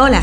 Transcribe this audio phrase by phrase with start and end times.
[0.00, 0.22] Hola,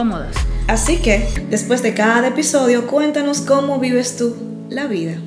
[0.67, 4.35] Así que, después de cada episodio, cuéntanos cómo vives tú
[4.67, 5.17] la vida.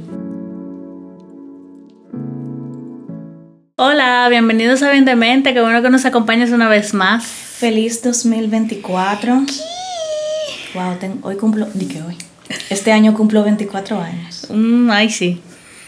[3.76, 7.24] Hola, bienvenidos a Bien de Mente, qué bueno que nos acompañes una vez más.
[7.24, 9.44] Feliz 2024.
[10.74, 12.16] Wow, hoy cumplo, di que hoy.
[12.68, 14.48] Este año cumplo 24 años.
[14.50, 15.40] Mm, ay, sí.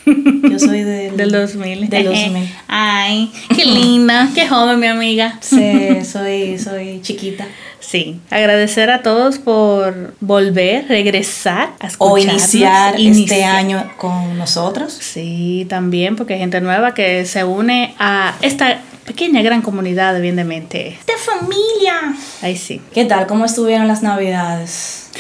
[0.51, 1.91] Yo soy del, del 2000.
[1.91, 2.49] Del 2000.
[2.69, 5.39] Ay, qué linda, qué joven mi amiga.
[5.41, 7.47] Sí, soy, soy chiquita.
[7.81, 14.93] Sí, agradecer a todos por volver, regresar a O iniciar, este año con nosotros.
[14.93, 20.21] Sí, también, porque hay gente nueva que se une a esta pequeña gran comunidad de
[20.21, 20.99] Bien de Mente.
[21.07, 22.17] ¡De familia!
[22.43, 22.81] Ahí sí.
[22.93, 23.27] ¿Qué tal?
[23.27, 25.11] ¿Cómo estuvieron las navidades?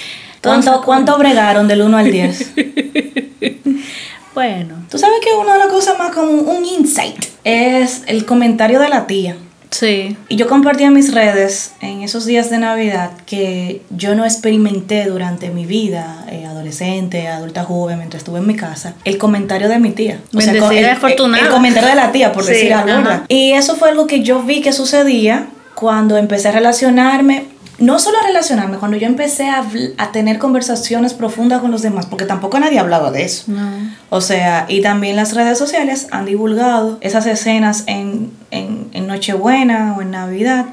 [0.42, 2.52] ¿Cuánto, ¿Cuánto bregaron del 1 al 10?
[4.36, 4.74] bueno.
[4.90, 8.90] Tú sabes que una de las cosas más como un insight es el comentario de
[8.90, 9.38] la tía.
[9.70, 10.14] Sí.
[10.28, 15.06] Y yo compartí en mis redes en esos días de Navidad que yo no experimenté
[15.06, 19.78] durante mi vida, eh, adolescente, adulta joven, mientras estuve en mi casa, el comentario de
[19.78, 20.20] mi tía.
[20.34, 23.24] O sea, el, el, comentario de la tía, por decir algo.
[23.28, 28.18] Y eso fue algo que yo vi que sucedía cuando empecé a relacionarme no solo
[28.18, 29.64] a relacionarme, cuando yo empecé a,
[29.98, 33.52] a, tener conversaciones profundas con los demás, porque tampoco nadie hablaba de eso.
[34.08, 39.94] O sea, y también las redes sociales han divulgado esas escenas en, en, en Nochebuena
[39.96, 40.66] o en Navidad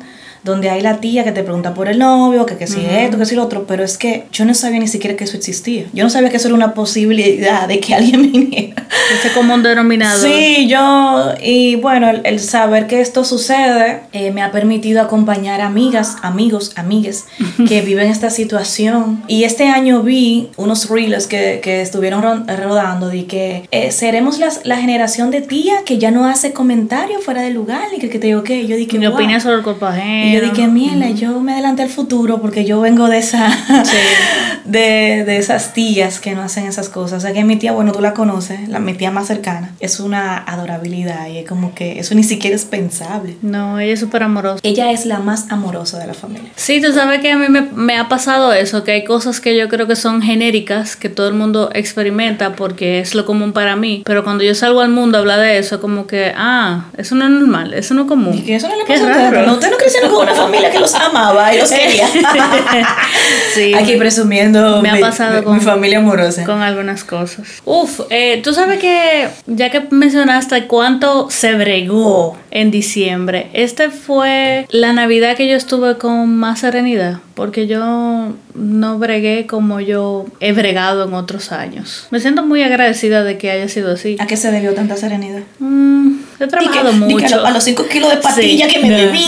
[0.44, 3.26] donde hay la tía que te pregunta por el novio, que, que si esto, que
[3.26, 5.86] si lo otro, pero es que yo no sabía ni siquiera que eso existía.
[5.94, 8.86] Yo no sabía que eso era una posibilidad de que alguien viniera.
[9.14, 10.28] Ese común denominador.
[10.28, 16.18] Sí, yo, y bueno, el, saber que esto sucede eh, me ha permitido acompañar amigas,
[16.22, 17.26] amigos, amigues
[17.68, 19.24] que viven esta situación.
[19.28, 24.66] Y este año vi unos reels que, que estuvieron rodando de que eh, seremos las,
[24.66, 28.20] la generación de tía que ya no hace comentarios fuera de lugar y que, que
[28.20, 31.40] te digo que yo dije, Mi opinión sobre el cuerpo ajeno yo dije, mierda, yo
[31.40, 33.50] me adelanté al futuro porque yo vengo de esa
[34.66, 37.20] de, de, esas tías que no hacen esas cosas.
[37.20, 40.00] O sea que mi tía, bueno, tú la conoces, la, mi tía más cercana, es
[40.00, 43.38] una adorabilidad y es como que eso ni siquiera es pensable.
[43.42, 44.60] No, ella es súper amorosa.
[44.64, 46.50] Ella es la más amorosa de la familia.
[46.56, 49.58] Sí, tú sabes que a mí me, me ha pasado eso, que hay cosas que
[49.58, 53.76] yo creo que son genéricas, que todo el mundo experimenta porque es lo común para
[53.76, 57.16] mí, pero cuando yo salgo al mundo a hablar de eso, como que, ah, eso
[57.16, 58.38] no es normal, eso no es común.
[58.38, 60.70] Y que eso no le pasa a usted, no, usted no crecieron con una familia
[60.72, 62.08] que los amaba y los quería.
[63.54, 63.74] sí.
[63.74, 66.44] Aquí presumiendo me ha pasado con, mi familia amorosa.
[66.44, 67.62] Con algunas cosas.
[67.66, 74.68] Uf, eh, tú sabes que ya que mencionaste cuánto se bregó en diciembre, este fue
[74.70, 80.54] la Navidad que yo estuve con más serenidad, porque yo no bregué como yo he
[80.54, 82.08] bregado en otros años.
[82.12, 84.18] Me siento muy agradecida de que haya sido así.
[84.20, 85.42] ¿A qué se debió tanta serenidad?
[85.60, 86.03] Mm,
[86.40, 87.46] he trabajado mucho.
[87.46, 89.26] a, los 5 kilos de patilla que me bebí.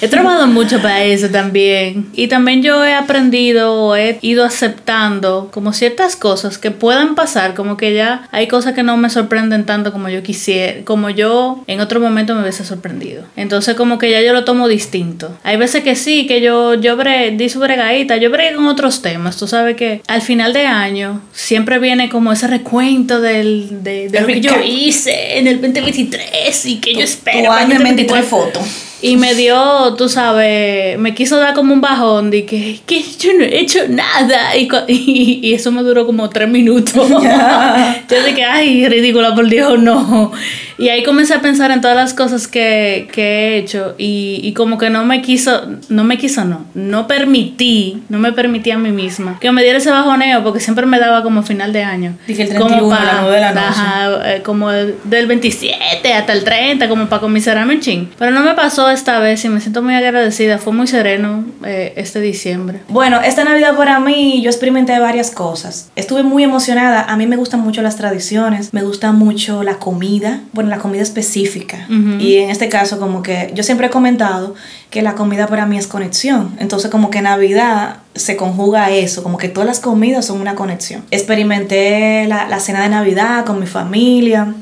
[0.00, 2.06] He trabajado mucho para eso también.
[2.14, 7.76] Y también yo he aprendido, he ido aceptando como ciertas cosas que puedan pasar, como
[7.76, 11.80] que ya hay cosas que no me sorprenden tanto como yo quisiera, como yo en
[11.80, 13.24] otro momento me hubiese sorprendido.
[13.36, 15.36] Entonces como que ya yo lo tomo distinto.
[15.42, 19.02] Hay veces que sí, que yo, yo bre, di su bregadita, yo bregué con otros
[19.02, 19.36] temas.
[19.36, 24.26] Tú sabes que al final de año siempre viene como ese recuento del, de, lo
[24.26, 27.46] que yo hice en el 2023 y que yo espero.
[27.46, 28.62] Tu año en 23 fotos.
[29.02, 33.34] Y me dio, tú sabes, me quiso dar como un bajón de que, que yo
[33.34, 34.56] no he hecho nada.
[34.88, 36.94] Y, y, eso me duró como tres minutos.
[37.10, 40.32] yo dije, ay, ridícula, por Dios, no.
[40.78, 44.52] Y ahí comencé a pensar en todas las cosas que, que he hecho y, y,
[44.52, 48.78] como que no me quiso, no me quiso, no, no permití, no me permití a
[48.78, 52.16] mí misma que me diera ese bajoneo porque siempre me daba como final de año.
[52.26, 53.66] Dije el 31 como para, la noche.
[53.66, 58.08] Ajá, eh, como del 27 hasta el 30, como para comiserarme un ching.
[58.18, 61.94] Pero no me pasó esta vez y me siento muy agradecida, fue muy sereno eh,
[61.96, 62.80] este diciembre.
[62.88, 65.90] Bueno, esta Navidad para mí yo experimenté varias cosas.
[65.96, 70.40] Estuve muy emocionada, a mí me gustan mucho las tradiciones, me gusta mucho la comida.
[70.52, 71.86] Bueno, la comida específica.
[72.18, 74.54] Y en este caso, como que yo siempre he comentado
[74.90, 76.56] que la comida para mí es conexión.
[76.58, 81.04] Entonces, como que Navidad se conjuga eso, como que todas las comidas son una conexión.
[81.10, 84.54] Experimenté la, la cena de Navidad con mi familia.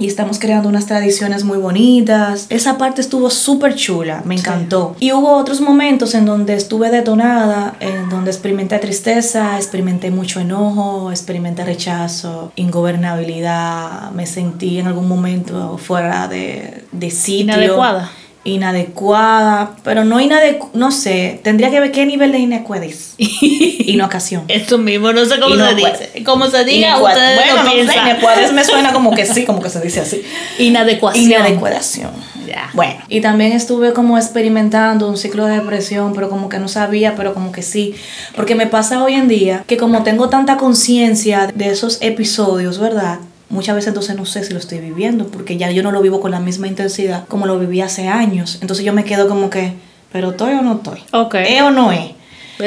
[0.00, 2.46] Y estamos creando unas tradiciones muy bonitas.
[2.48, 4.96] Esa parte estuvo súper chula, me encantó.
[4.98, 11.10] Y hubo otros momentos en donde estuve detonada, en donde experimenté tristeza, experimenté mucho enojo,
[11.10, 17.42] experimenté rechazo, ingobernabilidad, me sentí en algún momento fuera de, de sitio.
[17.42, 18.10] Inadecuada
[18.42, 23.14] inadecuada, pero no inadecuada, no sé, tendría que ver qué nivel de inadecuadez.
[23.18, 24.44] Inocasión.
[24.48, 26.24] Esto mismo, no sé cómo se dice.
[26.24, 29.80] Como se diga, ustedes bueno, no, inadecuadez me suena como que sí, como que se
[29.80, 30.22] dice así.
[30.58, 31.24] Inadecuación.
[31.24, 32.10] Inadecuación.
[32.46, 32.70] Ya.
[32.72, 37.14] Bueno, y también estuve como experimentando un ciclo de depresión, pero como que no sabía,
[37.16, 37.94] pero como que sí.
[38.34, 43.18] Porque me pasa hoy en día que como tengo tanta conciencia de esos episodios, ¿verdad?
[43.50, 46.20] Muchas veces entonces no sé si lo estoy viviendo, porque ya yo no lo vivo
[46.20, 48.58] con la misma intensidad como lo viví hace años.
[48.62, 49.74] Entonces yo me quedo como que,
[50.12, 51.00] pero estoy o no estoy.
[51.44, 52.12] ¿Es o no es?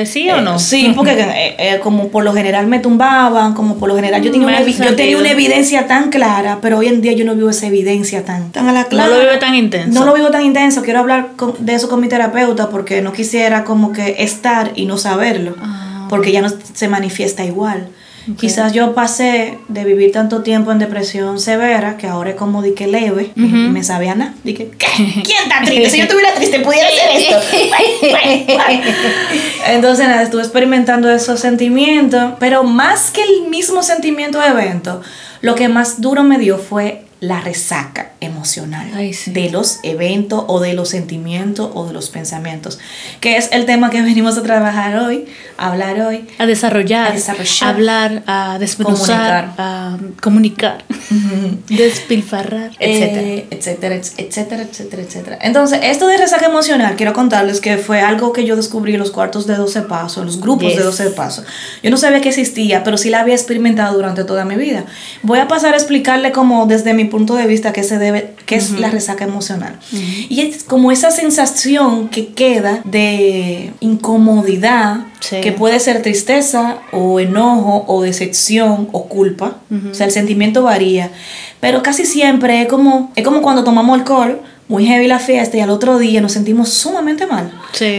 [0.05, 0.55] Sí o no.
[0.55, 4.21] Eh, sí, porque eh, eh, como por lo general me tumbaban, como por lo general
[4.21, 7.35] yo tenía, una, yo tenía una evidencia tan clara, pero hoy en día yo no
[7.35, 9.09] vivo esa evidencia tan, tan a la clara.
[9.09, 9.99] No lo vivo tan intenso.
[9.99, 10.81] No lo vivo tan intenso.
[10.81, 14.97] Quiero hablar de eso con mi terapeuta porque no quisiera como que estar y no
[14.97, 17.87] saberlo, ah, porque ya no se manifiesta igual.
[18.37, 22.73] Quizás yo pasé de vivir tanto tiempo en depresión severa que ahora es como de
[22.73, 24.33] que leve y me sabía nada.
[24.43, 24.87] Dije, ¿qué?
[24.95, 25.89] ¿quién está triste?
[25.89, 27.35] Si yo estuviera triste, pudiera hacer esto.
[29.67, 35.01] Entonces, nada, estuve experimentando esos sentimientos, pero más que el mismo sentimiento de evento,
[35.41, 40.73] lo que más duro me dio fue la resaca emocional de los eventos o de
[40.73, 42.79] los sentimientos o de los pensamientos,
[43.21, 45.25] que es el tema que venimos a trabajar hoy,
[45.57, 50.83] a hablar hoy, a desarrollar, a, hablar, a desmenuzar, a comunicar,
[51.69, 53.95] despilfarrar, eh, etcétera.
[53.95, 58.57] etcétera, etcétera, etcétera, Entonces, esto de resaca emocional, quiero contarles que fue algo que yo
[58.57, 61.45] descubrí en los cuartos de 12 pasos, en los grupos de 12 pasos.
[61.81, 64.83] Yo no sabía que existía, pero sí la había experimentado durante toda mi vida.
[65.21, 68.55] Voy a pasar a explicarle como desde mi punto de vista que se debe, que
[68.55, 69.77] es la resaca emocional.
[70.29, 77.85] Y es como esa sensación que queda de incomodidad, que puede ser tristeza o enojo
[77.87, 79.57] o decepción o culpa.
[79.91, 81.11] O sea, el sentimiento varía.
[81.59, 85.59] Pero casi siempre es como, es como cuando tomamos alcohol muy heavy la fiesta y
[85.59, 87.51] al otro día nos sentimos sumamente mal.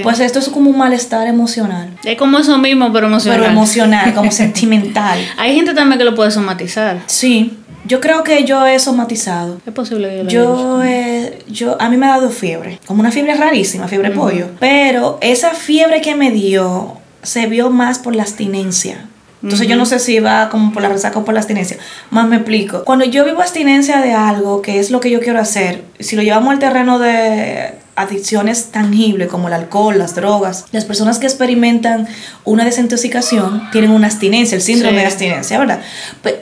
[0.02, 1.90] Pues esto es como un malestar emocional.
[2.02, 3.40] Es como eso mismo, pero emocional.
[3.40, 5.18] Pero emocional, como sentimental.
[5.36, 7.00] Hay gente también que lo puede somatizar.
[7.06, 7.58] Sí.
[7.86, 9.60] Yo creo que yo he somatizado.
[9.66, 12.80] Es posible que yo, yo, yo A mí me ha dado fiebre.
[12.86, 14.48] Como una fiebre rarísima, fiebre pollo.
[14.58, 19.08] Pero esa fiebre que me dio se vio más por la abstinencia.
[19.44, 21.76] Entonces yo no sé si va como por la resaca o por la abstinencia.
[22.08, 22.82] Más me explico.
[22.84, 26.22] Cuando yo vivo abstinencia de algo, que es lo que yo quiero hacer, si lo
[26.22, 32.08] llevamos al terreno de adicciones tangibles como el alcohol, las drogas, las personas que experimentan
[32.44, 35.80] una desintoxicación tienen una abstinencia, el síndrome de abstinencia, ¿verdad?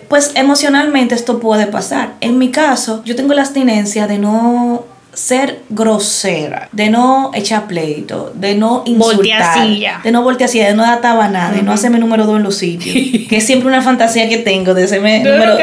[0.08, 2.14] Pues emocionalmente esto puede pasar.
[2.20, 8.32] En mi caso, yo tengo la abstinencia de no ser grosera, de no echar pleito,
[8.34, 9.68] de no insultar,
[10.02, 13.26] de no voltear de no dar tabanada, de no hacerme número dos en los sitios,
[13.28, 15.54] que es siempre una fantasía que tengo de hacerme número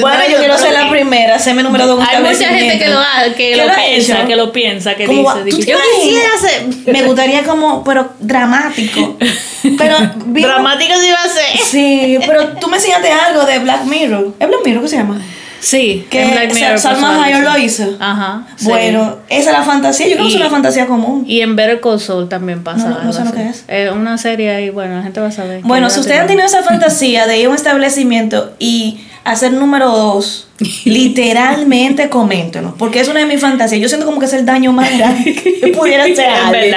[0.00, 3.00] Bueno, yo quiero ser la primera, hacerme número dos Hay mucha gente que lo,
[3.36, 8.12] que lo, piensa, que lo piensa, que dice, yo quisiera hacer, me gustaría como, pero
[8.18, 9.16] dramático.
[9.76, 9.94] Pero
[10.26, 11.58] dramático sí va a ser.
[11.62, 14.34] Sí, pero tú me enseñaste algo de Black Mirror.
[14.40, 15.20] ¿Es Black Mirror qué se llama?
[15.60, 17.96] Sí, que Salma Hayek lo hizo.
[18.00, 18.46] Ajá.
[18.62, 20.08] Bueno, esa es la fantasía.
[20.08, 21.24] Yo creo que es una fantasía común.
[21.26, 22.88] Y en Better Call Saul también pasa.
[22.88, 23.64] No, no sé lo que es.
[23.68, 25.60] Es una serie y bueno, la gente va a saber.
[25.62, 29.90] Bueno, si ustedes han tenido esa fantasía de ir a un establecimiento y hacer número
[29.90, 30.48] dos
[30.84, 33.80] Literalmente coméntenos, porque es una de mis fantasías.
[33.80, 36.74] Yo siento como que es el daño más grande que pudiera ser alguien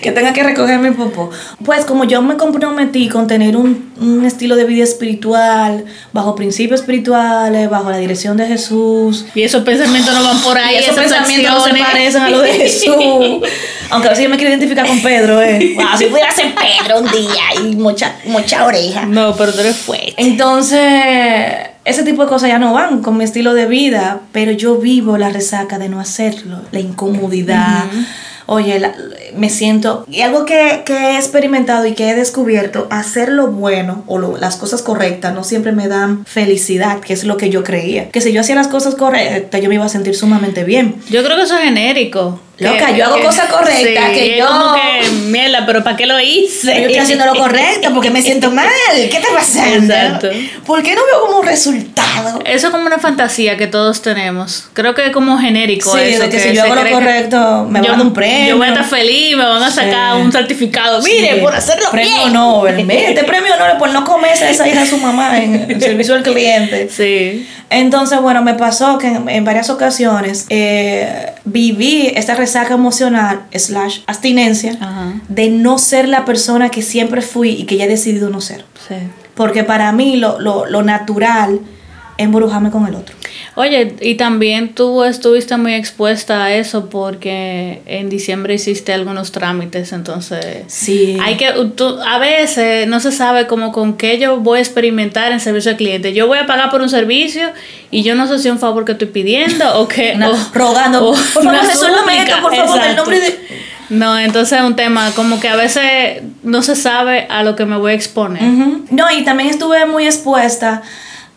[0.00, 1.30] que tenga que recoger mi popó.
[1.64, 6.80] Pues como yo me comprometí con tener un, un, estilo de vida espiritual, bajo principios
[6.80, 9.26] espirituales, bajo la dirección de Jesús.
[9.34, 10.76] Y esos pensamientos no van por ahí.
[10.76, 13.42] esos pensamientos no se parecen a los de Jesús.
[13.90, 15.74] Aunque a veces yo me quiero identificar con Pedro, ¿eh?
[15.76, 19.06] Wow, si pudiera ser Pedro un día y mucha, mucha oreja.
[19.06, 20.14] No, pero tú eres fuerte.
[20.16, 20.82] Entonces
[21.86, 25.16] ese tipo de cosas ya no van con mi estilo de vida, pero yo vivo
[25.18, 27.84] la resaca de no hacerlo, la incomodidad.
[28.46, 28.80] Oye,
[29.36, 30.04] me siento...
[30.10, 34.82] Y algo que, he experimentado y que he descubierto, hacer lo bueno o las cosas
[34.82, 38.10] correctas no siempre me dan felicidad, que es lo que yo creía.
[38.10, 40.96] Que si yo hacía las cosas correctas, yo me iba a sentir sumamente bien.
[41.10, 42.40] Yo creo que eso es genérico.
[42.58, 44.46] Loca, yo hago cosas correctas que yo.
[44.46, 46.68] Como que, mierda, pero ¿para qué lo hice?
[46.68, 48.66] Yo estoy haciendo lo correcto porque me siento mal.
[48.94, 49.92] ¿Qué está pasando?
[49.92, 50.28] Exacto.
[50.64, 52.40] ¿Por qué no veo como un resultado?
[52.46, 54.68] Eso es como una fantasía que todos tenemos.
[54.72, 56.22] Creo que es como genérico sí, eso.
[56.22, 58.48] De que, si yo hago lo correcto, me van a dar un premio.
[58.48, 61.02] Yo voy a estar feliz sí, me van a sacar un certificado.
[61.02, 62.32] Mire, por hacerlo premio bien.
[62.32, 62.76] Nobel.
[62.84, 65.80] Mire, este premio Nobel por no comerse a esa hija de su mamá en el
[65.80, 66.88] servicio al cliente.
[66.90, 67.46] Sí.
[67.70, 74.00] Entonces, bueno, me pasó que en, en varias ocasiones eh, viví esta resaca emocional slash
[74.06, 75.14] abstinencia Ajá.
[75.28, 78.64] de no ser la persona que siempre fui y que ya he decidido no ser.
[78.86, 78.94] Sí.
[79.34, 81.60] Porque para mí lo, lo, lo natural
[82.16, 83.15] es embrujarme con el otro.
[83.54, 89.92] Oye, y también tú estuviste muy expuesta a eso porque en diciembre hiciste algunos trámites,
[89.92, 91.16] entonces Sí.
[91.22, 95.32] hay que tú- a veces no se sabe como con qué yo voy a experimentar
[95.32, 96.12] en servicio al cliente.
[96.12, 97.48] Yo voy a pagar por un servicio
[97.90, 100.36] y yo no sé si es un favor que estoy pidiendo o que Una- o-
[100.52, 103.66] rogando, o por favor, resuélvame esto, por favor, el nombre de...
[103.88, 107.66] No, entonces es un tema como que a veces no se sabe a lo que
[107.66, 108.42] me voy a exponer.
[108.90, 110.82] No, y también estuve muy expuesta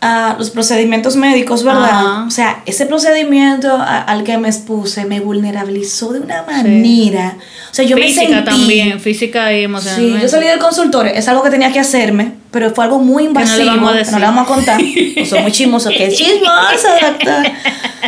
[0.01, 1.89] a los procedimientos médicos, ¿verdad?
[1.89, 2.25] Ajá.
[2.27, 7.35] O sea, ese procedimiento a- al que me expuse me vulnerabilizó de una manera.
[7.69, 8.45] O sea, yo física me sentí...
[8.49, 10.21] también, física y Sí, emocionalmente.
[10.21, 13.33] yo salí del consultorio, es algo que tenía que hacerme, pero fue algo muy no
[13.33, 13.65] le invasivo.
[13.67, 14.13] vamos a que decir.
[14.13, 14.81] no le vamos a contar.
[15.19, 17.43] No soy muy chismoso, que chismoso, doctor.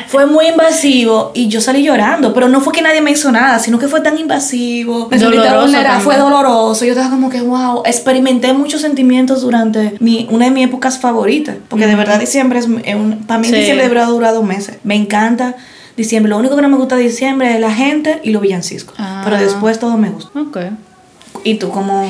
[0.07, 3.60] Fue muy invasivo y yo salí llorando, pero no fue que nadie me hizo nada,
[3.60, 5.07] sino que fue tan invasivo.
[5.10, 6.86] Me Doloroso fue doloroso.
[6.86, 11.55] Yo estaba como que, wow, experimenté muchos sentimientos durante mi, una de mis épocas favoritas,
[11.69, 13.55] porque de verdad diciembre es, es un, para mí Sí.
[13.55, 14.77] diciembre durar dos meses.
[14.83, 15.55] Me encanta
[15.98, 16.29] diciembre.
[16.29, 19.21] Lo único que no me gusta de diciembre es la gente y los villancicos, Ah.
[19.24, 20.38] pero después todo me gusta.
[20.39, 20.57] Ok.
[21.43, 22.07] ¿Y tú cómo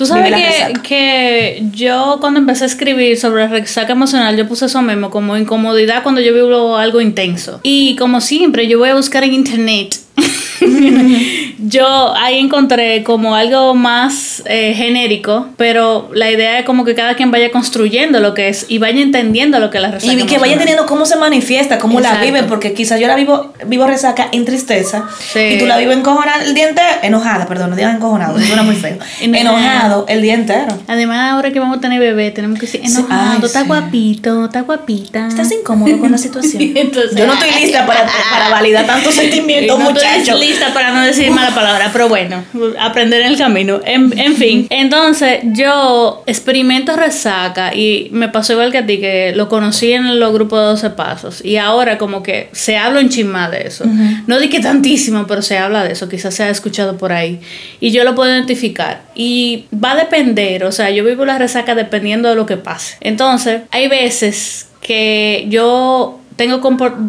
[0.00, 4.80] Tú sabes que, que yo cuando empecé a escribir sobre resaca emocional, yo puse eso
[4.80, 7.60] mismo, como incomodidad cuando yo vivo algo intenso.
[7.62, 9.98] Y como siempre, yo voy a buscar en internet.
[11.62, 17.14] yo ahí encontré como algo más eh, genérico, pero la idea es como que cada
[17.14, 20.16] quien vaya construyendo lo que es y vaya entendiendo lo que es la resaca Y
[20.16, 20.58] que vaya emocional.
[20.58, 22.26] teniendo cómo se manifiesta, cómo la Exacto.
[22.26, 25.38] vive, porque quizás yo la vivo, vivo resaca en tristeza Sí.
[25.40, 28.76] y tú la vives encojonada el día entero, enojada, perdón, no digas encojonado, suena muy
[28.76, 28.96] feo.
[29.20, 30.76] Enojado el día entero.
[30.88, 33.66] Además, ahora que vamos a tener bebé, tenemos que decir, enojado, ay, está sí.
[33.66, 35.28] guapito, está guapita.
[35.28, 36.62] ¿Estás incómodo con la situación?
[36.76, 40.40] Entonces- yo no estoy lista para, para validar tantos sentimientos, no estoy muchachos.
[40.40, 42.44] lista para no decir mala palabra, pero bueno,
[42.78, 43.80] aprender en el camino.
[43.84, 49.32] En, en fin, entonces yo experimento resaca y me pasó igual que a ti, que
[49.34, 53.08] lo conocí en los grupos de 12 pasos y ahora como que se habla un
[53.08, 53.84] chisma de eso.
[54.26, 57.40] No di que tantísimo, pero se habla de eso, quizás se ha escuchado por ahí
[57.80, 61.74] y yo lo puedo identificar y va a depender, o sea, yo vivo la resaca
[61.74, 62.96] dependiendo de lo que pase.
[63.00, 66.60] Entonces, hay veces que yo tengo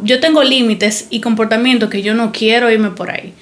[0.04, 3.34] yo tengo límites y comportamientos que yo no quiero irme por ahí.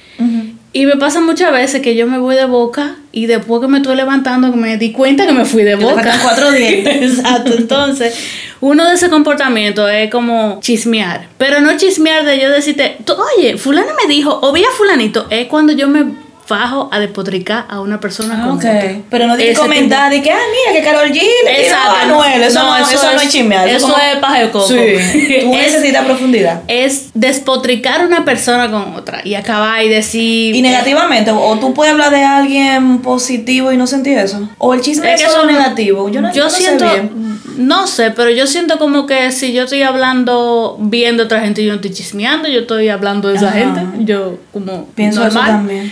[0.72, 3.78] Y me pasa muchas veces que yo me voy de boca y después que me
[3.78, 6.20] estoy levantando me di cuenta que me fui de boca.
[6.22, 7.18] cuatro dientes.
[7.18, 7.54] Exacto.
[7.58, 8.16] Entonces,
[8.62, 11.28] uno de ese comportamiento es como chismear.
[11.40, 12.98] Pero no chismear de yo decirte,
[13.38, 16.06] oye, fulana me dijo, o vi a fulanito, es cuando yo me
[16.50, 18.66] fajo a despotricar a una persona Ah, con ok.
[18.66, 18.96] otra.
[19.10, 21.92] Pero no di Ese comentar, di que, ah, mira, que Carol G le Exacto.
[21.96, 22.42] a Anuel.
[22.44, 23.68] Eso no, eso no es chismear.
[23.68, 24.68] Eso como- es paja de coco.
[24.68, 24.76] Sí,
[25.42, 26.62] tú Es- necesitas profundidad.
[26.68, 31.92] es despotricar una persona con otra y acabar y decir Y negativamente, o tú puedes
[31.94, 34.50] hablar de alguien positivo y no sentir eso.
[34.58, 36.10] O el chisme Es es, que solo eso- negativo.
[36.10, 37.40] Yo no, yo no sé siento bien.
[37.58, 41.62] no sé pero yo siento como que si yo estoy hablando bien de otra gente
[41.64, 43.58] yo no estoy chismeando yo estoy hablando de esa Ajá.
[43.60, 45.52] gente yo como Pienso eso normal.
[45.52, 45.92] también.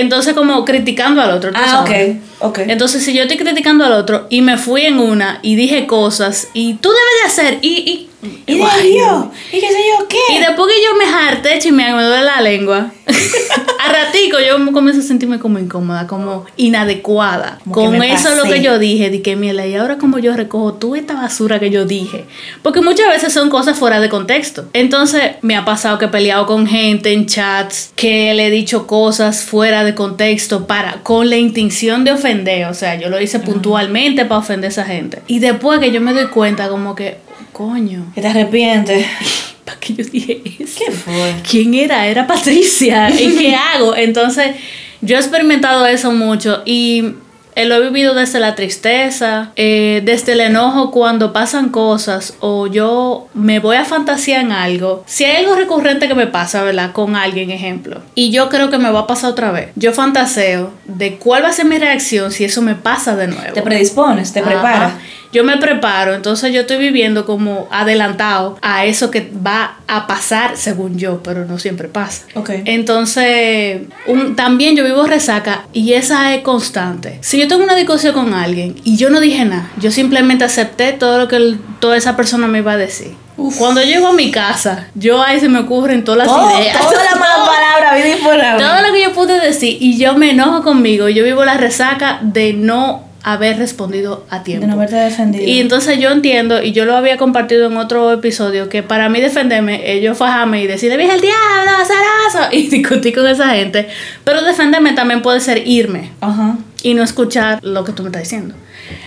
[0.00, 2.16] Entonces como criticando al otro ¿tú Ah, sabes?
[2.40, 2.58] ok, ok.
[2.68, 6.48] entonces si yo estoy criticando al otro y me fui en una y dije cosas
[6.52, 8.08] y tú debes de hacer y y
[8.46, 10.34] Y de yo, y qué sé yo qué.
[10.34, 12.92] Y después que yo me harté, chismear, me duele la lengua.
[13.78, 17.58] a ratico yo comienzo a sentirme como incómoda, como inadecuada.
[17.70, 18.54] Como Con eso es lo pasé.
[18.54, 21.70] que yo dije, de que mierda, y ahora como yo recojo toda esta basura que
[21.70, 22.24] yo dije.
[22.62, 24.66] Porque muchas veces son cosas fuera de contexto.
[24.72, 28.86] Entonces me ha pasado que he peleado con gente en chats, que le he dicho
[28.86, 32.66] cosas fuera de contexto para, con la intención de ofender.
[32.66, 35.22] O sea, yo lo hice puntualmente para ofender a esa gente.
[35.26, 37.18] Y después que yo me doy cuenta como que,
[37.52, 38.06] coño.
[38.14, 39.06] Que te arrepientes.
[39.64, 40.78] ¿Para qué yo dije eso?
[40.84, 41.34] ¿Qué fue?
[41.48, 42.06] ¿Quién era?
[42.06, 43.08] Era Patricia.
[43.18, 43.96] ¿Y qué hago?
[43.96, 44.56] Entonces,
[45.00, 47.14] yo he experimentado eso mucho y
[47.56, 52.66] eh, lo he vivido desde la tristeza, eh, desde el enojo cuando pasan cosas o
[52.66, 55.04] yo me voy a fantasear en algo.
[55.06, 56.92] Si hay algo recurrente que me pasa, ¿verdad?
[56.92, 60.72] Con alguien, ejemplo, y yo creo que me va a pasar otra vez, yo fantaseo
[60.86, 63.52] de cuál va a ser mi reacción si eso me pasa de nuevo.
[63.52, 64.50] Te predispones, te Ajá.
[64.50, 64.92] preparas.
[65.34, 70.56] Yo me preparo, entonces yo estoy viviendo como adelantado a eso que va a pasar
[70.56, 72.22] según yo, pero no siempre pasa.
[72.34, 72.50] Ok.
[72.64, 77.18] Entonces, un- también yo vivo resaca y esa es constante.
[77.20, 80.92] Si yo tengo una discusión con alguien y yo no dije nada, yo simplemente acepté
[80.92, 83.14] todo lo que el- toda esa persona me iba a decir.
[83.58, 86.78] Cuando llego a mi casa, yo ahí se me ocurren todas las Todo- ideas.
[86.78, 87.48] Todas las malas
[87.80, 88.64] palabras imponable.
[88.64, 91.08] Todo lo que yo pude decir y yo me enojo conmigo.
[91.08, 94.66] Yo vivo la resaca de no haber respondido a tiempo.
[94.66, 95.44] De no haberte defendido.
[95.44, 99.18] Y entonces yo entiendo, y yo lo había compartido en otro episodio, que para mí
[99.18, 103.88] defenderme, ellos fajarme y decirle, vieja el diablo, zarazo, y discutir con esa gente.
[104.24, 106.58] Pero defenderme también puede ser irme Ajá.
[106.82, 108.54] y no escuchar lo que tú me estás diciendo.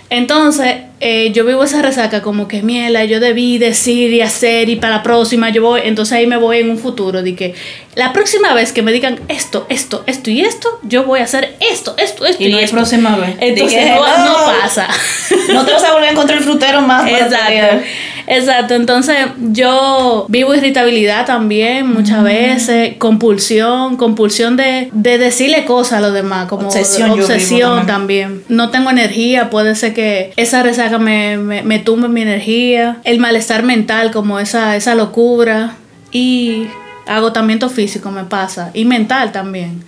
[0.09, 4.75] Entonces, eh, yo vivo esa resaca como que miela, yo debí decir y hacer y
[4.77, 7.53] para la próxima yo voy, entonces ahí me voy en un futuro de que
[7.95, 11.55] la próxima vez que me digan esto, esto, esto y esto, yo voy a hacer
[11.59, 12.75] esto, esto, esto y, Y no esto.
[12.75, 13.35] próxima vez.
[13.39, 14.87] Entonces no, no pasa.
[15.53, 17.09] No te vas a volver a encontrar el frutero más.
[17.09, 17.85] Exacto.
[18.29, 19.15] Exacto, entonces
[19.53, 26.47] yo vivo irritabilidad también muchas veces, compulsión, compulsión de, de decirle cosas a los demás,
[26.47, 28.27] como Obsesión, obsesión también.
[28.33, 28.43] también.
[28.49, 33.19] No tengo energía, puede ser que esa resaca me, me, me tumbe mi energía, el
[33.19, 35.75] malestar mental, como esa, esa locura
[36.11, 36.67] y
[37.07, 39.83] agotamiento físico me pasa y mental también.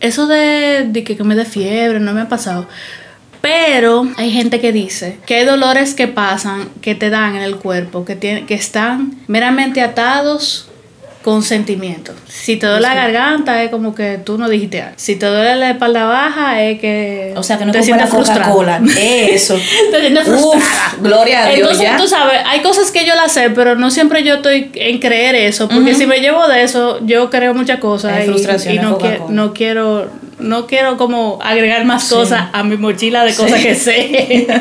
[0.00, 2.66] Eso de, de que, que me dé fiebre no me ha pasado.
[3.40, 7.56] Pero hay gente que dice que hay dolores que pasan, que te dan en el
[7.56, 10.68] cuerpo, que, tiene, que están meramente atados
[11.22, 12.14] con sentimientos.
[12.28, 14.94] Si te duele la garganta es como que tú no dijiste algo.
[14.96, 18.42] Si te duele la espalda baja es que O sea, que no te sientes frustrada.
[18.42, 18.80] Coca-Cola.
[18.98, 19.54] Eso.
[19.90, 21.96] Te sientes Uf, gloria a Dios, Entonces, ya.
[21.96, 25.34] tú sabes, hay cosas que yo las sé, pero no siempre yo estoy en creer
[25.34, 28.78] eso, porque si me llevo de eso, yo creo muchas cosas Hay y, frustración y
[28.78, 33.60] no, qui- no quiero no quiero como agregar más cosas a mi mochila de cosas
[33.60, 34.46] que sé.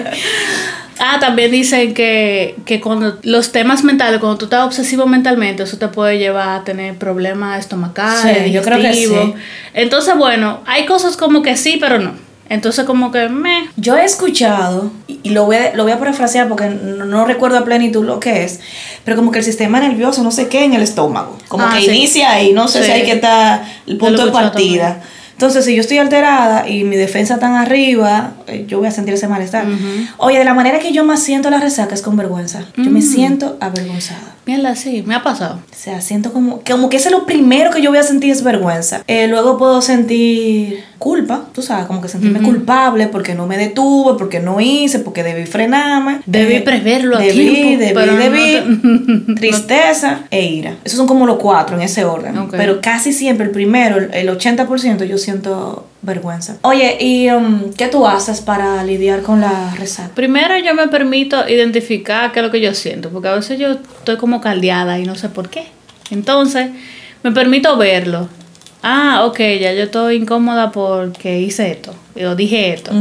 [1.03, 5.77] Ah, también dicen que, que cuando los temas mentales, cuando tú estás obsesivo mentalmente, eso
[5.77, 9.33] te puede llevar a tener problemas estomacales, Sí, yo creo que sí.
[9.73, 12.13] Entonces, bueno, hay cosas como que sí, pero no.
[12.49, 13.69] Entonces, como que me.
[13.77, 17.57] Yo he escuchado, y lo voy, a, lo voy a parafrasear porque no, no recuerdo
[17.57, 18.59] a plenitud lo que es,
[19.05, 21.37] pero como que el sistema nervioso, no sé qué, en el estómago.
[21.47, 21.87] Como Ah, que sí.
[21.89, 22.85] inicia ahí, no sé Sí.
[22.85, 25.01] si ahí que está el punto de partida.
[25.41, 29.15] Entonces, si yo estoy alterada y mi defensa tan arriba, eh, yo voy a sentir
[29.15, 29.65] ese malestar.
[30.17, 32.65] Oye, de la manera que yo más siento la resaca es con vergüenza.
[32.77, 34.35] Yo me siento avergonzada.
[34.45, 35.55] Mierda, sí, me ha pasado.
[35.55, 38.29] O sea, siento como, como que ese es lo primero que yo voy a sentir
[38.29, 39.01] es vergüenza.
[39.07, 44.17] Eh, luego puedo sentir culpa, tú sabes, como que sentirme culpable porque no me detuve,
[44.19, 46.21] porque no hice, porque debí frenarme.
[46.27, 50.75] Debí Eh, preverlo a debí, tiempo, Debí, no debí, te- tristeza e ira.
[50.83, 52.35] Esos son como los cuatro en ese orden.
[52.51, 56.57] Pero casi siempre, el primero, el, el 80% yo siento vergüenza.
[56.61, 60.11] Oye, ¿y um, qué tú haces para lidiar con la resaca?
[60.13, 63.71] Primero yo me permito identificar qué es lo que yo siento, porque a veces yo
[63.71, 65.65] estoy como caldeada y no sé por qué.
[66.11, 66.69] Entonces,
[67.23, 68.29] me permito verlo.
[68.83, 71.93] Ah, ok, ya yo estoy incómoda porque hice esto,
[72.27, 72.91] o dije esto.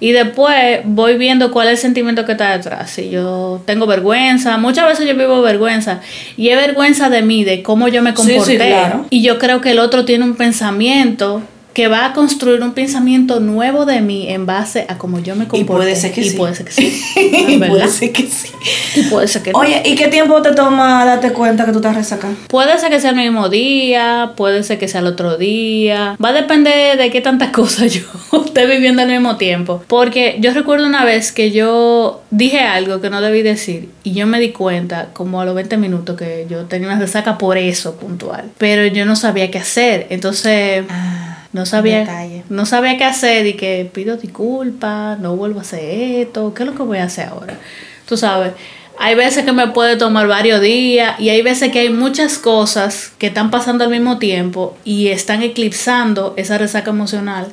[0.00, 2.90] Y después voy viendo cuál es el sentimiento que está detrás.
[2.90, 6.00] Si yo tengo vergüenza, muchas veces yo vivo vergüenza,
[6.36, 8.56] y es vergüenza de mí, de cómo yo me Sí, sí, comporté.
[8.56, 9.06] claro.
[9.10, 11.40] Y yo creo que el otro tiene un pensamiento
[11.72, 15.46] que va a construir un pensamiento nuevo de mí en base a cómo yo me
[15.46, 15.64] comporté.
[15.64, 16.36] puede ser que Y sí.
[16.36, 17.02] puede ser que sí.
[17.48, 18.48] Y puede ser que sí.
[18.96, 19.58] Y puede ser que no.
[19.60, 22.34] Oye, ¿y qué tiempo te toma darte cuenta que tú estás resacada?
[22.48, 26.16] Puede ser que sea el mismo día, puede ser que sea el otro día.
[26.22, 28.02] Va a depender de qué tantas cosas yo
[28.44, 29.82] esté viviendo al mismo tiempo.
[29.86, 34.26] Porque yo recuerdo una vez que yo dije algo que no debí decir y yo
[34.26, 37.96] me di cuenta como a los 20 minutos que yo tenía una resaca por eso
[37.96, 38.50] puntual.
[38.58, 40.06] Pero yo no sabía qué hacer.
[40.10, 40.84] Entonces...
[41.52, 42.44] No sabía, detalle.
[42.50, 46.68] no sabía qué hacer y que pido disculpas, no vuelvo a hacer esto, ¿qué es
[46.68, 47.58] lo que voy a hacer ahora?
[48.06, 48.52] Tú sabes,
[48.98, 53.12] hay veces que me puede tomar varios días y hay veces que hay muchas cosas
[53.18, 57.46] que están pasando al mismo tiempo y están eclipsando esa resaca emocional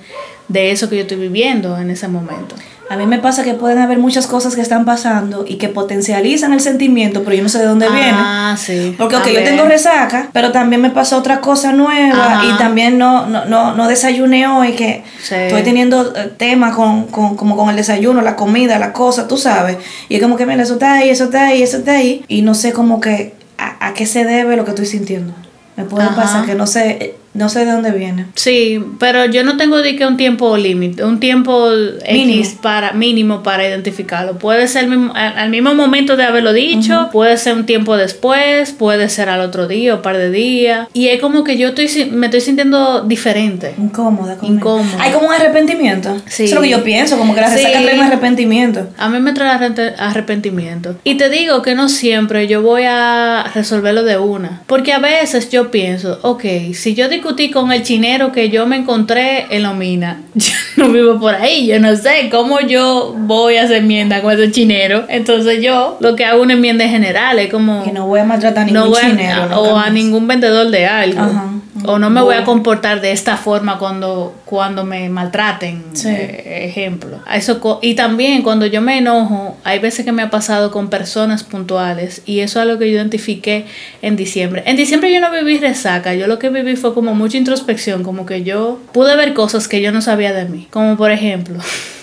[0.48, 2.56] de eso que yo estoy viviendo en ese momento.
[2.88, 6.54] A mí me pasa que pueden haber muchas cosas que están pasando y que potencializan
[6.54, 8.12] el sentimiento, pero yo no sé de dónde viene.
[8.14, 8.94] Ah, sí.
[8.98, 12.46] Porque, ok, yo tengo resaca, pero también me pasó otra cosa nueva Ajá.
[12.46, 15.34] y también no, no, no, no desayuné hoy, que Sí.
[15.36, 19.38] estoy teniendo eh, temas con, con, como con el desayuno, la comida, la cosa, tú
[19.38, 19.78] sabes.
[20.08, 22.24] Y es como que, mira, eso está ahí, eso está ahí, eso está ahí.
[22.28, 25.34] Y no sé como que a, a qué se debe lo que estoy sintiendo.
[25.76, 26.16] Me puede Ajá.
[26.16, 28.26] pasar que no sé, eh, no sé de dónde viene.
[28.36, 31.70] Sí, pero yo no tengo de que un tiempo límite, un tiempo
[32.12, 32.40] Mínimo.
[32.40, 34.38] X para mínimo para identificarlo.
[34.40, 39.10] Puede ser al, al mismo momento de haberlo dicho, puede ser un tiempo después, puede
[39.10, 40.88] ser al otro día o par de días.
[40.94, 43.76] Y es como que yo estoy me estoy sintiendo diferente.
[43.78, 44.36] Incómoda.
[44.38, 44.56] conmigo.
[44.56, 44.98] Incómoda.
[45.04, 46.18] Hay como un arrepentimiento.
[46.28, 46.46] Sí.
[46.46, 47.84] Eso es lo que yo pienso, como que la resaca Sí.
[47.84, 48.88] trae un arrepentimiento.
[48.98, 49.50] A mí me trae
[49.98, 50.96] arrepentimiento.
[51.04, 54.62] Y te digo que no siempre yo voy a resolverlo de una.
[54.68, 56.44] Porque a veces yo pienso, ok,
[56.74, 60.90] si yo discutí con el chinero que yo me encontré en la mina, yo no
[60.90, 65.06] vivo por ahí, yo no sé cómo yo voy a hacer enmienda con ese chinero.
[65.10, 67.84] Entonces yo lo que hago una enmienda general, es como...
[67.84, 69.60] Que no voy a maltratar a ningún no voy a- chinero.
[69.62, 71.20] o a ningún vendedor de algo.
[71.22, 71.52] Ajá,
[71.88, 77.20] o no me voy a comportar de esta forma cuando, cuando me maltraten, eh, ejemplo.
[77.32, 81.44] Eso, y también cuando yo me enojo, hay veces que me ha pasado con personas
[81.44, 83.66] puntuales y eso es lo que yo identifiqué
[84.02, 84.64] en diciembre.
[84.66, 88.26] En diciembre yo no viví resaca, yo lo que viví fue como mucha introspección, como
[88.26, 91.60] que yo pude ver cosas que yo no sabía de mí, como por ejemplo...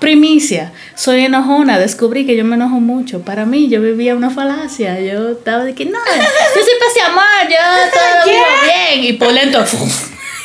[0.00, 3.22] Primicia, soy enojona, descubrí que yo me enojo mucho.
[3.22, 5.00] Para mí, yo vivía una falacia.
[5.00, 7.56] Yo estaba de que no, yo soy paz amor, yo
[7.92, 8.87] todo bien.
[9.08, 9.64] Y por lento,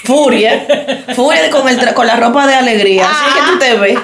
[0.05, 0.65] furia.
[1.13, 3.05] Furia con, el con la ropa de alegría.
[3.09, 3.99] Así que tú te ves.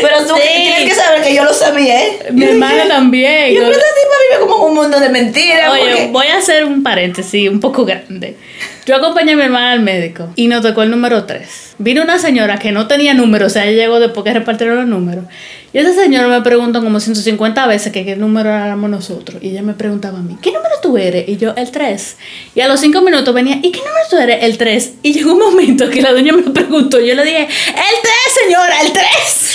[0.00, 2.18] Pero tú tienes que saber que yo lo sabía, ¿eh?
[2.32, 3.52] Mi hermana también.
[3.52, 5.70] Y esta tipa vive como un mundo de mentiras.
[5.70, 8.38] Oye, voy a hacer un paréntesis un poco grande.
[8.86, 11.74] Yo acompañé a mi hermana al médico y nos tocó el número 3.
[11.78, 14.86] Vino una señora que no tenía número, o sea, ella llegó después que repartieron los
[14.86, 15.24] números.
[15.72, 19.42] Y esa señora me preguntó como 150 veces que qué número éramos nosotros.
[19.42, 21.28] Y ella me preguntaba a mí, ¿qué número tú eres?
[21.28, 22.16] Y yo, el 3.
[22.54, 24.44] Y a los 5 minutos venía, ¿y qué número tú eres?
[24.44, 24.92] El 3.
[25.02, 28.82] Y llegó un momento que la doña me preguntó, yo le dije, el 3, señora,
[28.82, 29.04] el 3.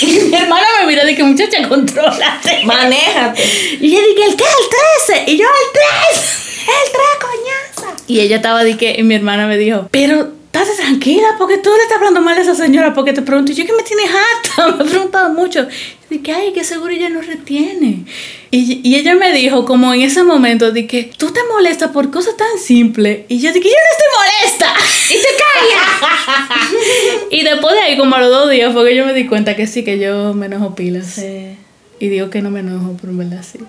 [0.00, 2.64] Y mi hermana me miró y dije, muchacha, controlate.
[2.64, 3.42] Manéjate.
[3.80, 4.44] Y ella dije, ¿el qué?
[4.44, 5.30] El 13.
[5.30, 5.80] Y yo, el
[6.12, 6.49] 3.
[6.60, 8.02] El 3, coñaza.
[8.06, 11.70] Y ella estaba de que, y mi hermana me dijo, pero estate tranquila, porque tú
[11.70, 14.76] le estás hablando mal a esa señora, porque te pregunto, yo que me tienes harta,
[14.76, 15.66] me he preguntado mucho.
[16.10, 18.04] Y que, ay, que seguro ella no retiene.
[18.50, 22.10] Y, y, ella me dijo, como en ese momento, de que tú te molestas por
[22.10, 23.20] cosas tan simples.
[23.28, 24.74] Y yo dije, yo no estoy molesta.
[25.08, 27.22] Y te callas.
[27.30, 29.54] y después de ahí, como a los dos días, fue que yo me di cuenta
[29.54, 31.06] que sí, que yo me enojo pilas.
[31.06, 31.56] Sí.
[32.00, 33.60] Y digo que no me enojo, pero en verdad sí.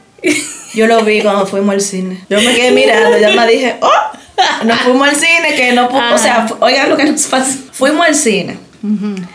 [0.74, 2.24] Yo lo vi cuando fuimos al cine.
[2.30, 4.66] Yo me quedé mirando y ya me dije, ¡oh!
[4.66, 7.58] Nos fuimos al cine, que no O sea, oigan lo que nos pasó.
[7.72, 8.58] Fuimos al cine.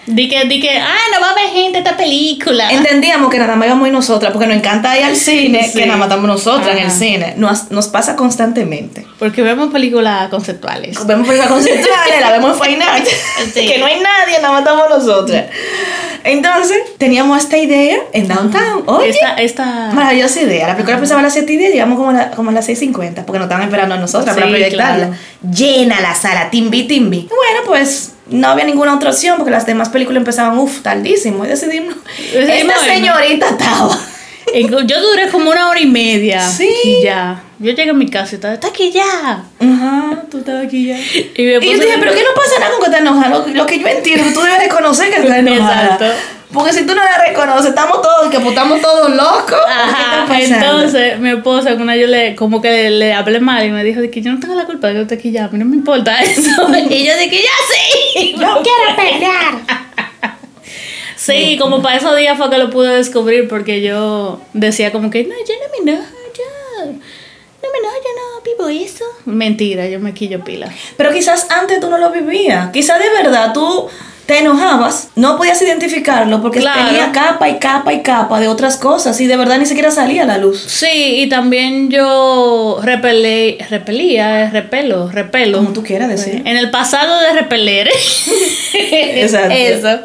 [0.07, 2.69] Di que, di que, ah, no va a haber gente esta película.
[2.69, 5.97] Entendíamos que nada más íbamos ir nosotras, porque nos encanta ir al cine, que nada
[5.97, 7.35] más estamos nosotras en el cine.
[7.37, 9.07] Nos, nos pasa constantemente.
[9.21, 11.07] Porque vemos películas conceptuales.
[11.07, 13.07] Vemos películas conceptuales, la vemos en Fine Art.
[13.55, 15.47] que no hay nadie, nada más estamos nosotras.
[16.27, 18.83] Entonces, teníamos esta idea en Downtown.
[18.87, 19.91] Oye, esta, esta...
[19.93, 20.67] maravillosa idea.
[20.67, 23.25] La película empezaba a las 7 y 10, llegamos como a, como a las 6.50,
[23.25, 25.11] porque nos estaban esperando a nosotras para proyectarla.
[25.43, 27.29] Llena la sala, timbi, timbi.
[27.29, 31.45] Bueno, pues no había ninguna otra opción porque las demás películas empezaban, uff, tardísimo.
[31.45, 31.95] Y decidimos,
[32.35, 33.99] esta señorita estaba.
[34.85, 36.41] Yo duré como una hora y media.
[36.41, 36.69] Sí.
[36.85, 37.43] Y ya.
[37.59, 39.45] Yo llegué a mi casa y estaba, está aquí ya.
[39.61, 40.99] Ajá, tú estabas aquí ya.
[40.99, 43.31] Y, y yo dije, pero ¿qué no pasa nada con que te enojas?
[43.31, 45.85] Lo, lo, que yo entiendo, tú debes reconocer que estás enojada.
[45.85, 46.07] Exacto.
[46.53, 49.61] Porque si tú no la reconoces, estamos todos, que estamos todos locos.
[49.69, 54.01] Ajá, entonces mi esposa, una yo le, como que le, hablé mal y me dijo
[54.01, 55.65] de que yo no tengo la culpa de que esté aquí ya, a mí no
[55.65, 56.69] me importa eso.
[56.71, 59.87] y yo de que ya sí, no quiero pelear.
[61.17, 65.25] Sí, como para esos días fue que lo pude descubrir porque yo decía como que,
[65.25, 66.09] no, yo no me enojo,
[67.75, 69.05] yo no vivo eso.
[69.25, 70.73] Mentira, yo me quillo pila.
[70.97, 73.89] Pero quizás antes tú no lo vivías, quizás de verdad tú
[74.27, 79.21] te enojabas, no podías identificarlo porque tenía capa y capa y capa de otras cosas
[79.21, 80.61] y de verdad ni siquiera salía a la luz.
[80.67, 85.59] Sí, y también yo repelé, repelía, repelo, repelo.
[85.59, 86.43] Como tú quieras decir.
[86.45, 87.89] En el pasado de repeler.
[88.75, 89.55] Exacto.
[89.55, 90.01] Eso.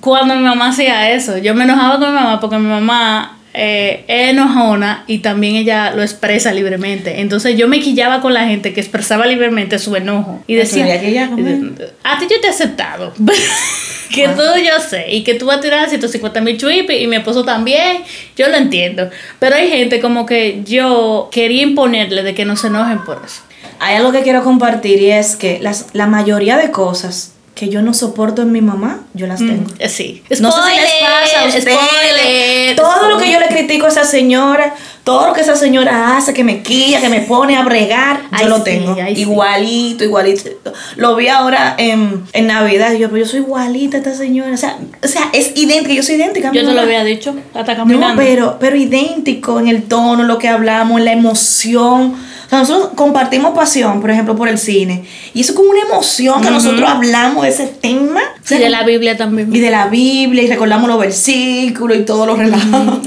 [0.00, 4.04] Cuando mi mamá hacía eso, yo me enojaba con mi mamá porque mi mamá eh,
[4.08, 7.20] enojona y también ella lo expresa libremente.
[7.20, 10.42] Entonces yo me quillaba con la gente que expresaba libremente su enojo.
[10.46, 13.12] Y decía, a ti yo te he aceptado.
[14.14, 15.12] que todo yo sé.
[15.12, 17.98] Y que tú vas a tirar 150 mil chuipis y mi esposo también.
[18.36, 19.10] Yo lo entiendo.
[19.38, 23.42] Pero hay gente como que yo quería imponerle de que no se enojen por eso.
[23.80, 27.80] Hay algo que quiero compartir y es que las, la mayoría de cosas que yo
[27.80, 29.70] no soporto en mi mamá, yo las mm, tengo.
[29.88, 30.24] sí.
[30.40, 32.74] no sé si les pasa a ustedes.
[32.74, 36.34] todo lo que yo le critico a esa señora, todo lo que esa señora hace,
[36.34, 38.96] que me quilla, que me pone a bregar, yo lo tengo.
[39.14, 40.72] igualito, igualito.
[40.96, 44.52] Lo vi ahora en, en Navidad y yo, pero yo soy igualita a esta señora.
[44.52, 46.50] O sea, o sea es idéntica, yo soy idéntica.
[46.52, 48.08] yo te lo había dicho, hasta caminando.
[48.08, 52.16] No, pero, pero idéntico en el tono, lo que hablamos, en la emoción
[52.58, 55.04] nosotros compartimos pasión, por ejemplo, por el cine.
[55.34, 58.20] Y eso es como una emoción que nosotros hablamos de ese tema.
[58.50, 59.54] y de la Biblia también.
[59.54, 63.06] Y de la Biblia, y recordamos los versículos y todos los relatos.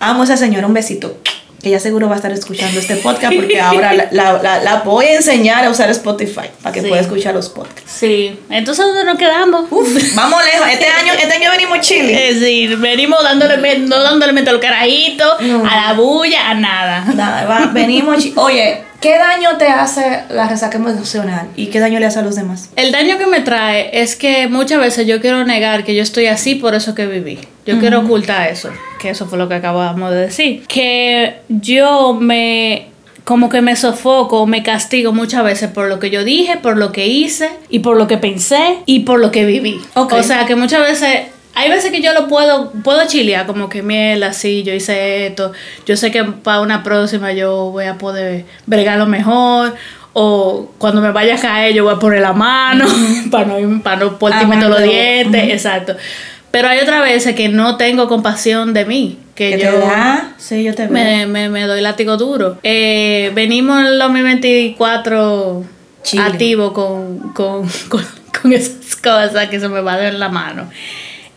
[0.00, 1.16] Amo a esa señora, un besito
[1.62, 5.06] que ya seguro va a estar escuchando este podcast porque ahora la, la, la, voy
[5.06, 7.92] a enseñar a usar Spotify para que pueda escuchar los podcasts.
[8.00, 9.70] Sí, entonces ¿dónde nos quedamos?
[10.14, 12.30] vamos lejos, este año, este año venimos chile.
[12.30, 17.04] Eh, sí, venimos dándole, no dándole mente a los carajitos, a la bulla, a nada.
[17.14, 22.20] Nada, venimos, oye, ¿Qué daño te hace la resaca emocional y qué daño le hace
[22.20, 22.70] a los demás?
[22.76, 26.26] El daño que me trae es que muchas veces yo quiero negar que yo estoy
[26.26, 27.40] así por eso que viví.
[27.66, 28.70] Yo quiero ocultar eso,
[29.02, 30.64] que eso fue lo que acabamos de decir.
[30.68, 32.88] Que yo me
[33.24, 36.90] como que me sofoco, me castigo muchas veces por lo que yo dije, por lo
[36.90, 39.80] que hice y por lo que pensé y por lo que viví.
[39.94, 43.82] O sea, que muchas veces hay veces que yo lo puedo, puedo chilear, como que
[43.82, 45.52] miel, así, yo hice esto,
[45.86, 49.74] yo sé que para una próxima yo voy a poder bregarlo mejor,
[50.14, 52.86] o cuando me vaya a caer yo voy a poner la mano,
[53.30, 55.94] para no, para no los dientes, exacto.
[56.52, 59.18] Pero hay otras veces que no tengo compasión de mí.
[59.34, 59.70] Que, yo,
[60.36, 62.58] Sí, yo te me, me, me, doy látigo duro.
[62.62, 65.64] Eh, venimos en el 2024
[66.18, 68.04] activo con, con, con,
[68.40, 70.68] con esas cosas que se me va a dar la mano.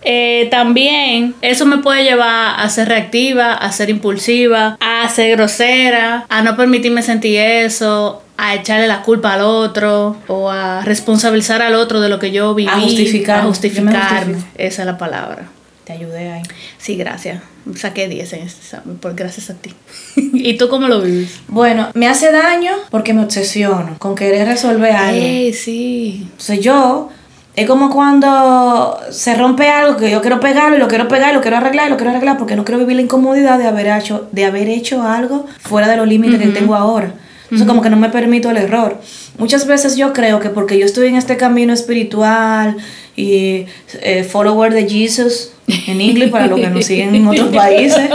[0.08, 6.26] Eh, también eso me puede llevar a ser reactiva, a ser impulsiva, a ser grosera,
[6.30, 11.76] a no permitirme sentir eso, a echarle la culpa al otro o a responsabilizar al
[11.76, 12.70] otro de lo que yo viví.
[12.70, 13.40] A justificar.
[13.40, 14.28] A justificar.
[14.56, 15.48] Esa es la palabra.
[15.86, 16.42] Te ayudé ahí.
[16.78, 17.42] Sí, gracias.
[17.76, 19.74] Saqué 10 en este examen, por gracias a ti.
[20.16, 21.40] ¿Y tú cómo lo vives?
[21.48, 25.22] Bueno, me hace daño porque me obsesiono con querer resolver algo.
[25.22, 26.28] Ey, sí.
[26.38, 27.10] O sea, yo
[27.56, 31.36] es como cuando se rompe algo que yo quiero pegarlo y lo quiero pegar, y
[31.36, 33.88] lo quiero arreglar y lo quiero arreglar porque no quiero vivir la incomodidad de haber
[33.88, 37.14] hecho, de haber hecho algo fuera de los límites que tengo ahora.
[37.46, 39.00] Entonces como que no me permito el error.
[39.38, 42.78] Muchas veces yo creo que porque yo estoy en este camino espiritual
[43.16, 43.66] y
[44.02, 48.10] eh, follower de Jesus en inglés para los que nos siguen en otros países,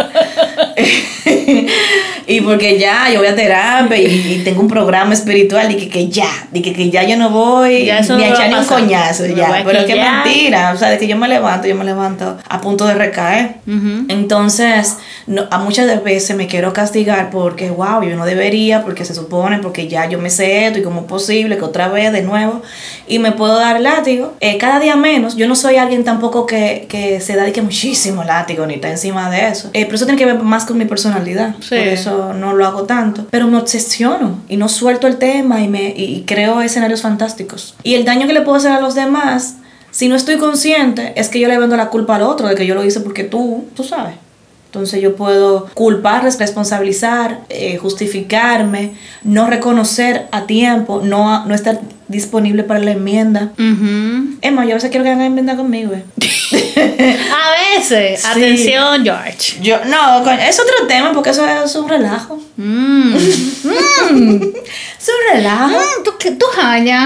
[2.26, 6.08] y porque ya yo voy a terapia y, tengo un programa espiritual y que, que
[6.08, 9.62] ya, y que, que ya yo no voy ni a echar ni un coñazo ya,
[9.64, 12.60] pero es que mentira, o sea, de que yo me levanto, yo me levanto a
[12.60, 13.56] punto de recaer.
[14.08, 14.96] Entonces,
[15.26, 19.58] no, a muchas veces me quiero castigar porque, wow, yo no debería, porque se supone,
[19.58, 22.62] porque ya yo me sé esto y como es posible que otra vez de nuevo
[23.06, 24.34] y me puedo dar látigo.
[24.40, 28.24] Eh, cada día menos, yo no soy alguien tampoco que, que se da que muchísimo
[28.24, 29.70] látigo ni está encima de eso.
[29.72, 31.54] Eh, pero eso tiene que ver más con mi personalidad.
[31.54, 33.26] Por eso no lo hago tanto.
[33.30, 37.74] Pero me obsesiono y no suelto el tema y, me, y creo escenarios fantásticos.
[37.82, 39.56] Y el daño que le puedo hacer a los demás,
[39.90, 42.66] si no estoy consciente, es que yo le vendo la culpa al otro de que
[42.66, 44.14] yo lo hice porque tú, tú sabes.
[44.66, 48.92] Entonces yo puedo culpar, responsabilizar, eh, justificarme,
[49.24, 53.52] no reconocer a tiempo, no, no estar disponible para la enmienda.
[54.42, 55.92] Es más, yo a veces quiero que hagan enmienda conmigo.
[55.94, 56.04] Eh.
[57.32, 58.24] a veces.
[58.24, 59.58] Atención, George.
[59.62, 62.40] Yo, no, es otro tema porque eso es un relajo.
[62.56, 63.14] Mm.
[63.14, 64.42] Mm.
[65.00, 65.78] Es un relajo.
[65.78, 66.46] Mm, ¿Tú, tú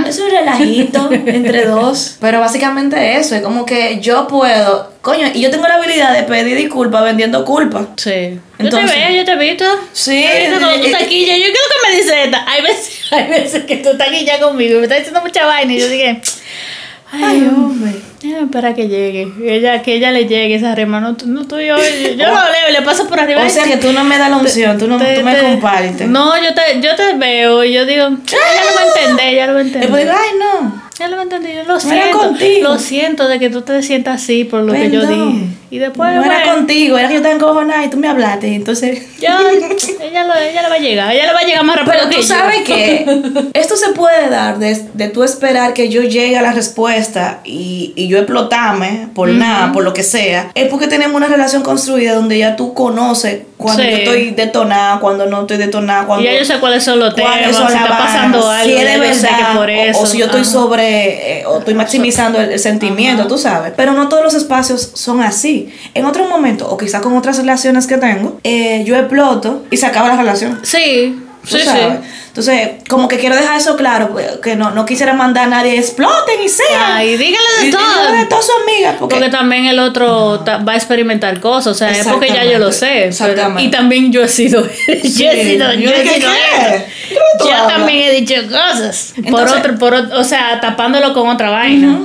[0.08, 2.16] Es un relajito entre dos.
[2.20, 6.22] Pero básicamente eso, es como que yo puedo, coño, y yo tengo la habilidad de
[6.22, 7.88] pedir disculpas vendiendo culpa.
[7.96, 8.40] Sí.
[8.58, 9.64] Entonces, yo te veo, yo te he visto.
[9.92, 10.24] Sí.
[10.48, 12.50] Cuando tú estás aquí, yo, yo creo que me dice esta.
[12.50, 15.44] Hay veces, hay veces que tú estás aquí ya conmigo y me estás diciendo mucha
[15.44, 16.22] vaina y yo dije,
[17.12, 17.92] ay, hombre.
[18.50, 22.26] Para que llegue, ella, que ella le llegue esa rima, no, no estoy yo, yo
[22.26, 23.44] lo leo, le paso por arriba.
[23.44, 26.08] O sea que tú no me das la unción, tú no tú me compartes.
[26.08, 29.46] No, yo te, yo te veo y yo digo, ella lo va a entender, ella
[29.48, 29.82] lo va a entender.
[29.90, 30.83] Después digo, ay, no.
[30.98, 32.34] Ya lo entendí, yo lo siento.
[32.62, 35.48] Lo siento de que tú te sientas así por lo que yo dije.
[35.70, 36.14] Y después.
[36.14, 39.18] No era contigo, era que yo te encojonada y tú me hablaste, entonces.
[39.18, 39.28] Yo,
[40.00, 42.10] ella, lo, ella le va a llegar, ella le va a llegar más rápido Pero
[42.10, 43.04] que tú sabes que
[43.54, 47.92] esto se puede dar de, de tú esperar que yo llegue a la respuesta y,
[47.96, 50.52] y yo explotarme por nada, por lo que sea.
[50.54, 55.26] Es porque tenemos una relación construida donde ya tú conoces cuando yo estoy detonada, cuando
[55.26, 56.22] no estoy detonada, cuando.
[56.22, 58.98] Y ya yo sé cuáles son los temas, si está pasando algo, si es de
[58.98, 60.00] verdad, por eso.
[60.00, 63.72] O, si yo estoy sobre eh, o estoy maximizando el, sentimiento, tú sabes.
[63.76, 65.72] Pero no todos los espacios son así.
[65.94, 69.86] En otro momento, o quizá con otras relaciones que tengo, eh, yo exploto y se
[69.86, 70.60] acaba la relación.
[70.62, 71.78] Sí, sí, sí.
[72.34, 76.42] Entonces, como que quiero dejar eso claro, que no, no quisiera mandar a nadie exploten
[76.42, 76.96] y sea.
[76.96, 77.80] Ay, dígale de todo.
[77.80, 78.96] Dígale de todas sus amigas.
[78.98, 82.72] Porque, también el otro va a experimentar cosas, o sea, es porque ya yo lo
[82.72, 83.10] sé.
[83.58, 84.62] y también yo he sido.
[84.86, 85.72] yo he sido.
[85.74, 86.28] Yo, he sido.
[87.38, 89.14] Yo también he dicho cosas.
[89.30, 92.00] por otro, por o sea, tapándolo con otra vaina.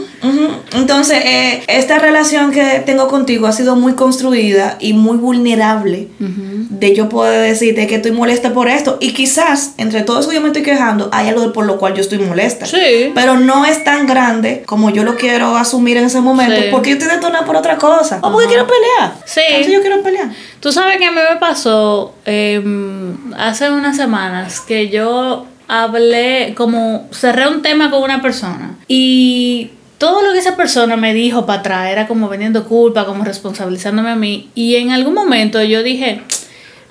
[0.73, 6.07] Entonces, eh, esta relación que tengo contigo ha sido muy construida y muy vulnerable.
[6.19, 8.97] De yo poder decirte que estoy molesta por esto.
[8.99, 11.93] Y quizás, entre todo eso que yo me estoy quejando, hay algo por lo cual
[11.95, 12.65] yo estoy molesta.
[12.65, 13.11] Sí.
[13.13, 16.61] Pero no es tan grande como yo lo quiero asumir en ese momento.
[16.71, 18.19] Porque yo estoy detonada por otra cosa.
[18.21, 19.15] O porque quiero pelear.
[19.25, 19.41] Sí.
[19.47, 20.29] Entonces yo quiero pelear.
[20.59, 27.07] Tú sabes que a mí me pasó em, hace unas semanas que yo hablé, como
[27.11, 28.75] cerré un tema con una persona.
[28.87, 33.23] Y todo lo que esa persona me dijo para atrás era como vendiendo culpa, como
[33.23, 34.49] responsabilizándome a mí.
[34.55, 36.21] Y en algún momento yo dije,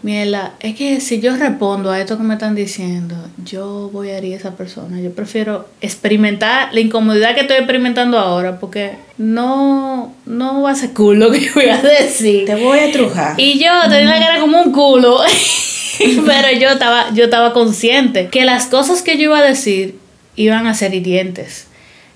[0.03, 4.19] Miela, es que si yo respondo a esto que me están diciendo, yo voy a
[4.19, 5.01] herir a esa persona.
[5.01, 10.93] Yo prefiero experimentar la incomodidad que estoy experimentando ahora, porque no, no va a ser
[10.93, 12.45] cool lo que yo voy a decir.
[12.45, 13.41] Te voy a trujar.
[13.41, 15.19] Y yo tenía la cara como un culo.
[16.27, 19.99] pero yo estaba, yo estaba consciente que las cosas que yo iba a decir
[20.37, 21.68] iban a ser hirientes.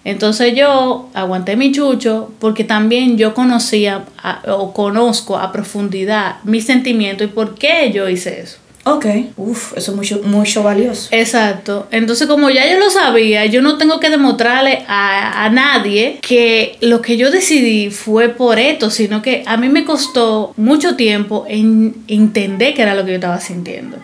[0.05, 4.05] Entonces yo aguanté mi chucho porque también yo conocía
[4.49, 8.59] o conozco a profundidad mi sentimiento y por qué yo hice eso.
[8.85, 11.09] Ok, uf, eso es mucho, mucho valioso.
[11.13, 11.87] Exacto.
[11.93, 16.79] Entonces, como ya yo lo sabía, yo no tengo que demostrarle a, a, nadie que
[16.81, 21.45] lo que yo decidí fue por esto, sino que a mí me costó mucho tiempo
[21.49, 23.99] en entender qué era lo que yo estaba sintiendo.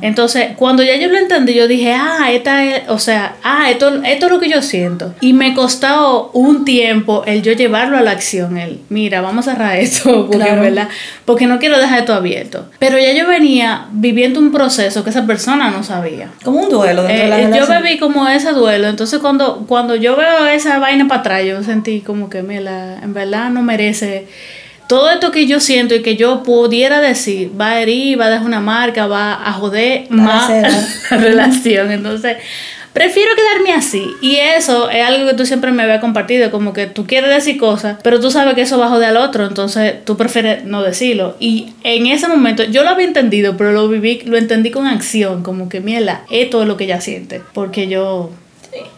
[0.00, 4.02] Entonces, cuando ya yo lo entendí, yo dije, ah, esta es, o sea, ah, esto,
[4.04, 5.14] esto es lo que yo siento.
[5.20, 9.52] Y me costó un tiempo el yo llevarlo a la acción, el, mira, vamos a
[9.52, 10.88] cerrar esto, porque, ¿verdad?
[11.24, 12.68] Porque no quiero dejar esto abierto.
[12.78, 16.30] Pero ya yo venía viviendo un proceso que esa persona no sabía.
[16.44, 18.88] Como un duelo dentro de la eh, Yo viví como ese duelo.
[18.88, 23.14] Entonces, cuando, cuando yo veo esa vaina para atrás, yo sentí como que, mira, en
[23.14, 24.26] verdad no merece
[24.86, 28.30] todo esto que yo siento y que yo pudiera decir va a herir, va a
[28.30, 30.50] dejar una marca, va a joder más
[31.10, 31.90] la relación.
[31.90, 32.36] Entonces,
[32.96, 34.06] prefiero quedarme así.
[34.22, 37.58] Y eso es algo que tú siempre me habías compartido, como que tú quieres decir
[37.58, 40.82] cosas, pero tú sabes que eso va a joder al otro, entonces tú prefieres no
[40.82, 41.36] decirlo.
[41.38, 45.42] Y en ese momento yo lo había entendido, pero lo viví, lo entendí con acción,
[45.42, 48.30] como que mierda, esto es lo que ella siente, porque yo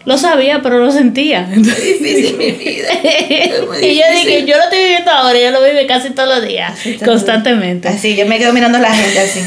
[0.09, 1.47] lo sabía, pero lo sentía.
[1.53, 2.89] Es difícil mi vida.
[3.83, 6.73] y yo dije, yo lo estoy viviendo ahora, yo lo vivo casi todos los días,
[7.05, 7.89] constantemente.
[7.89, 9.41] Así, yo me quedo mirando a la gente así.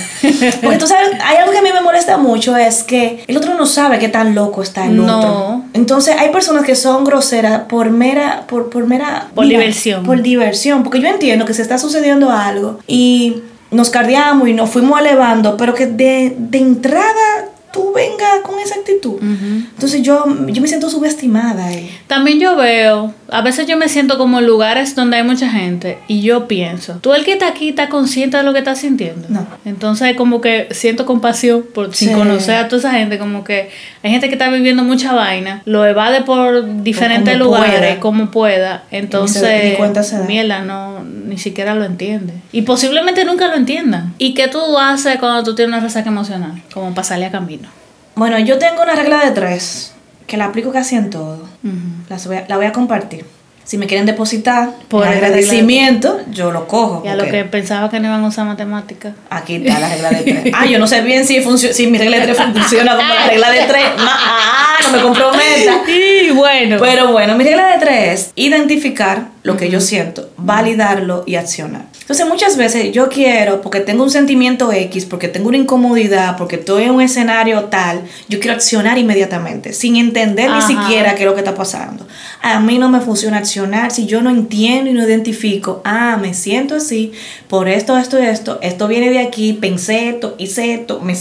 [0.61, 3.55] Porque tú sabes, hay algo que a mí me molesta mucho, es que el otro
[3.55, 5.17] no sabe qué tan loco está el no.
[5.17, 5.63] otro.
[5.73, 9.29] Entonces, hay personas que son groseras por mera, por, por mera...
[9.33, 10.05] Por diversión.
[10.05, 14.69] Por diversión, porque yo entiendo que se está sucediendo algo y nos cardiamos y nos
[14.69, 17.40] fuimos elevando, pero que de, de entrada
[17.71, 19.21] tú venga con esa actitud.
[19.21, 21.69] Entonces yo, yo me siento subestimada.
[22.07, 25.99] También yo veo, a veces yo me siento como en lugares donde hay mucha gente
[26.07, 29.27] y yo pienso, tú el que está aquí está consciente de lo que estás sintiendo.
[29.29, 29.45] No.
[29.65, 33.69] Entonces como que siento compasión por sin conocer a toda esa gente, como que
[34.03, 38.83] hay gente que está viviendo mucha vaina, lo evade por diferentes lugares como pueda.
[38.91, 42.33] Entonces, ni mierda, no, ni siquiera lo entiende.
[42.51, 44.13] Y posiblemente nunca lo entiendan.
[44.17, 46.61] ¿Y qué tú haces cuando tú tienes una resaca emocional?
[46.73, 47.60] Como pasarle a camino.
[48.15, 49.93] Bueno, yo tengo una regla de tres
[50.27, 51.47] que la aplico casi en todo.
[52.47, 53.25] la voy a compartir.
[53.63, 57.03] Si me quieren depositar por agradecimiento, yo lo cojo.
[57.05, 59.13] Y a lo que pensaba que no iban a usar matemáticas.
[59.29, 60.53] Aquí está la regla de tres.
[60.61, 63.51] Ah, yo no sé bien si, si mi regla de tres funciona como la regla
[63.51, 63.85] de tres.
[63.97, 65.81] Ah, no me comprometa.
[65.85, 66.77] Sí, bueno.
[66.79, 71.85] Pero bueno, mi regla de tres es identificar lo que yo siento, validarlo y accionar.
[72.01, 76.57] Entonces muchas veces yo quiero, porque tengo un sentimiento X, porque tengo una incomodidad, porque
[76.57, 81.29] estoy en un escenario tal, yo quiero accionar inmediatamente, sin entender ni siquiera qué es
[81.29, 82.05] lo que está pasando.
[82.43, 83.91] A mí no me funciona accionar.
[83.91, 87.11] Si yo no entiendo y no identifico, ah, me siento así,
[87.47, 91.15] por esto, esto, esto, esto viene de aquí, pensé esto, hice esto, me,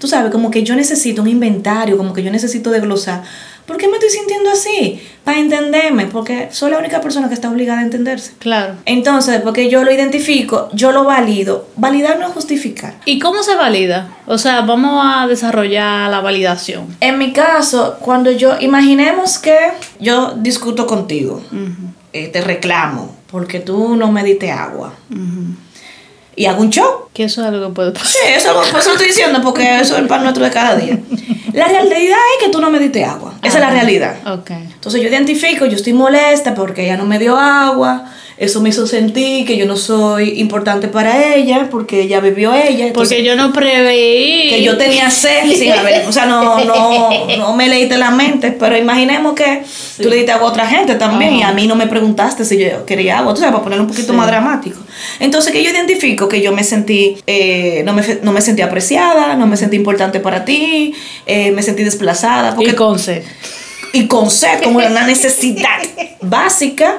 [0.00, 3.22] tú sabes, como que yo necesito un inventario, como que yo necesito desglosar
[3.66, 5.00] ¿Por qué me estoy sintiendo así?
[5.24, 8.32] Para entenderme, porque soy la única persona que está obligada a entenderse.
[8.38, 8.74] Claro.
[8.84, 11.68] Entonces, porque yo lo identifico, yo lo valido.
[11.76, 12.94] Validar no es justificar.
[13.06, 14.16] ¿Y cómo se valida?
[14.26, 16.94] O sea, vamos a desarrollar la validación.
[17.00, 19.56] En mi caso, cuando yo, imaginemos que
[19.98, 21.42] yo discuto contigo,
[22.12, 24.92] eh, te reclamo, porque tú no me diste agua
[26.36, 27.08] y hago un show.
[27.12, 28.08] Que eso es algo que puede pasar.
[28.08, 30.98] Sí, eso, lo estoy diciendo porque eso es el pan nuestro de cada día.
[31.52, 33.34] La realidad es que tú no me diste agua.
[33.42, 34.16] Esa es la realidad.
[34.40, 34.68] Okay.
[34.74, 38.86] Entonces yo identifico, yo estoy molesta porque ella no me dio agua eso me hizo
[38.86, 42.92] sentir que yo no soy importante para ella porque ella bebió ella.
[42.92, 44.48] porque yo no preveí.
[44.50, 48.50] Que yo tenía sed sin haber, o sea, no, no, no me leíste la mente,
[48.50, 49.62] pero imaginemos que
[50.02, 52.58] tú le diste agua a otra gente también y a mí no me preguntaste si
[52.58, 54.80] yo quería agua, tú sabes, para ponerlo un poquito más dramático.
[55.20, 59.36] Entonces que yo identifico que yo me sentí, eh, no, me, no me sentí apreciada,
[59.36, 60.92] no me sentí importante para ti,
[61.26, 62.56] eh, me sentí desplazada.
[62.56, 63.22] Porque, y con sed
[63.94, 65.78] y con sed como una necesidad
[66.20, 66.98] básica,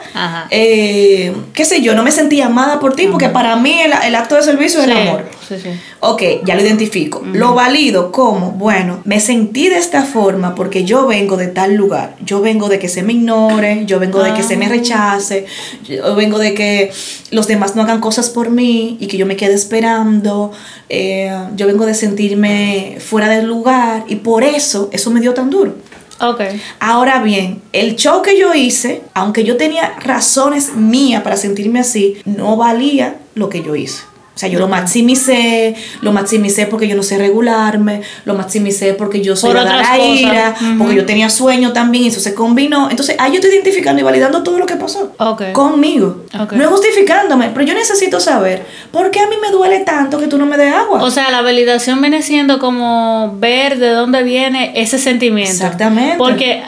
[0.49, 4.35] eh, qué sé yo, no me sentí amada por ti, porque para mí el, acto
[4.35, 5.25] de servicio es el amor.
[5.47, 5.69] Sí, sí.
[5.99, 7.21] Ok, ya lo identifico.
[7.33, 12.15] Lo valido como, bueno, me sentí de esta forma porque yo vengo de tal lugar.
[12.23, 14.69] Yo vengo de que se me ignore, yo vengo de que se me ah.
[14.69, 15.45] rechace,
[15.87, 16.91] yo vengo de que
[17.31, 20.51] los demás no hagan cosas por mí y que yo me quede esperando.
[20.89, 25.49] Eh, yo vengo de sentirme fuera del lugar y por eso eso me dio tan
[25.49, 25.75] duro.
[26.19, 26.61] Okay.
[26.79, 32.17] Ahora bien, el show que yo hice, aunque yo tenía razones mías para sentirme así,
[32.25, 34.03] no valía lo que yo hice.
[34.35, 39.21] O sea, yo lo maximicé, lo maximicé porque yo no sé regularme, lo maximicé porque
[39.21, 42.89] yo soy la ira, porque yo tenía sueño también y eso se combinó.
[42.89, 45.15] Entonces, ahí yo estoy identificando y validando todo lo que pasó
[45.53, 46.25] conmigo.
[46.51, 50.27] No es justificándome, pero yo necesito saber por qué a mí me duele tanto que
[50.27, 51.01] tú no me des agua.
[51.01, 55.53] O sea, la validación viene siendo como ver de dónde viene ese sentimiento.
[55.53, 56.17] Exactamente.
[56.17, 56.61] Porque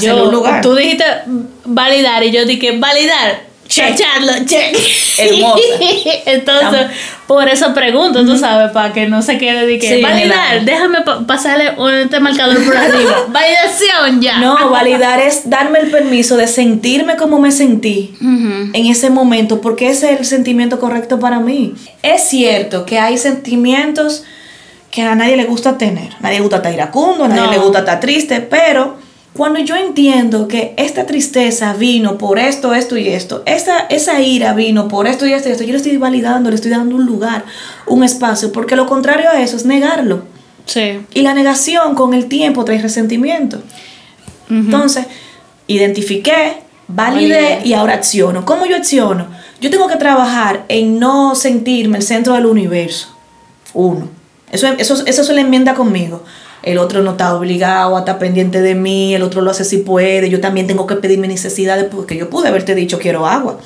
[0.00, 0.60] yo, lugar.
[0.60, 1.04] tú dijiste
[1.64, 3.96] validar y yo dije validar check.
[4.46, 4.76] check.
[5.18, 5.62] Hermosa.
[6.26, 6.86] Entonces,
[7.26, 11.72] por eso pregunto, tú sabes, para que no se quede de que validar, déjame pasarle
[11.78, 13.26] un este marcador por arriba.
[13.28, 14.38] Validación ya.
[14.38, 19.88] No, validar es darme el permiso de sentirme como me sentí en ese momento, porque
[19.88, 21.74] ese es el sentimiento correcto para mí.
[22.02, 24.24] Es cierto que hay sentimientos
[24.90, 26.12] que a nadie le gusta tener.
[26.14, 28.96] A nadie le gusta estar iracundo, a nadie le gusta estar triste, pero
[29.32, 34.54] cuando yo entiendo que esta tristeza vino por esto, esto y esto, esa, esa ira
[34.54, 37.06] vino por esto y esto y esto, yo le estoy validando, le estoy dando un
[37.06, 37.44] lugar,
[37.86, 40.24] un espacio, porque lo contrario a eso es negarlo.
[40.66, 41.00] Sí.
[41.14, 43.62] Y la negación con el tiempo trae resentimiento.
[44.48, 45.06] Entonces,
[45.68, 46.56] identifiqué,
[46.88, 48.44] validé y ahora acciono.
[48.44, 49.28] ¿Cómo yo acciono?
[49.60, 53.16] Yo tengo que trabajar en no sentirme el centro del universo.
[53.74, 54.08] Uno.
[54.50, 56.24] Eso, eso, eso es la enmienda conmigo
[56.62, 59.78] el otro no está obligado a estar pendiente de mí, el otro lo hace si
[59.78, 63.58] puede, yo también tengo que pedir mis necesidades porque yo pude haberte dicho quiero agua.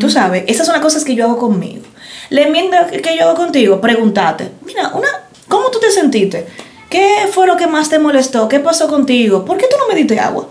[0.00, 1.82] Tú sabes, esas son las cosas que yo hago conmigo.
[2.30, 5.08] La enmienda que yo hago contigo, pregúntate, mira, una,
[5.46, 6.46] ¿cómo tú te sentiste?
[6.88, 8.48] ¿Qué fue lo que más te molestó?
[8.48, 9.44] ¿Qué pasó contigo?
[9.44, 10.48] ¿Por qué tú no me diste agua?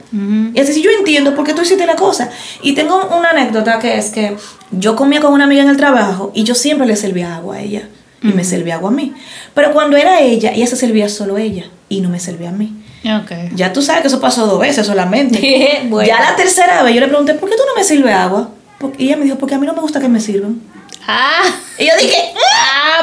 [0.54, 2.30] Y así yo entiendo por qué tú hiciste la cosa.
[2.62, 4.38] Y tengo una anécdota que es que
[4.70, 7.62] yo comía con una amiga en el trabajo y yo siempre le servía agua a
[7.62, 7.90] ella
[8.22, 9.14] y me servía agua a mí.
[9.54, 12.74] Pero cuando era ella, ella se servía solo ella y no me servía a mí.
[13.24, 13.50] Okay.
[13.54, 15.40] Ya tú sabes que eso pasó dos veces solamente.
[16.06, 18.52] Ya la tercera vez yo le pregunté, ¿por qué tú no me sirves agua?
[18.98, 20.62] y ella me dijo, porque a mí no me gusta que me sirvan.
[21.08, 21.44] Ah.
[21.80, 22.57] Y yo dije, ah,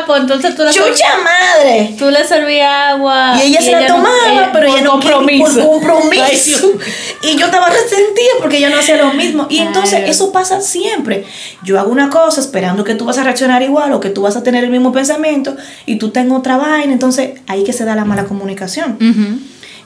[0.07, 1.95] pues entonces tú le ¡Chucha madre!
[1.99, 3.35] Tú le servías agua.
[3.37, 5.55] Y ella se la tomaba, pero ella no compromiso.
[5.55, 6.73] por compromiso.
[7.23, 9.47] y yo estaba resentida porque ella no hacía lo mismo.
[9.49, 11.25] Y entonces eso pasa siempre.
[11.63, 14.37] Yo hago una cosa esperando que tú vas a reaccionar igual o que tú vas
[14.37, 16.93] a tener el mismo pensamiento y tú tengo otra vaina.
[16.93, 18.99] Entonces ahí que se da la mala comunicación.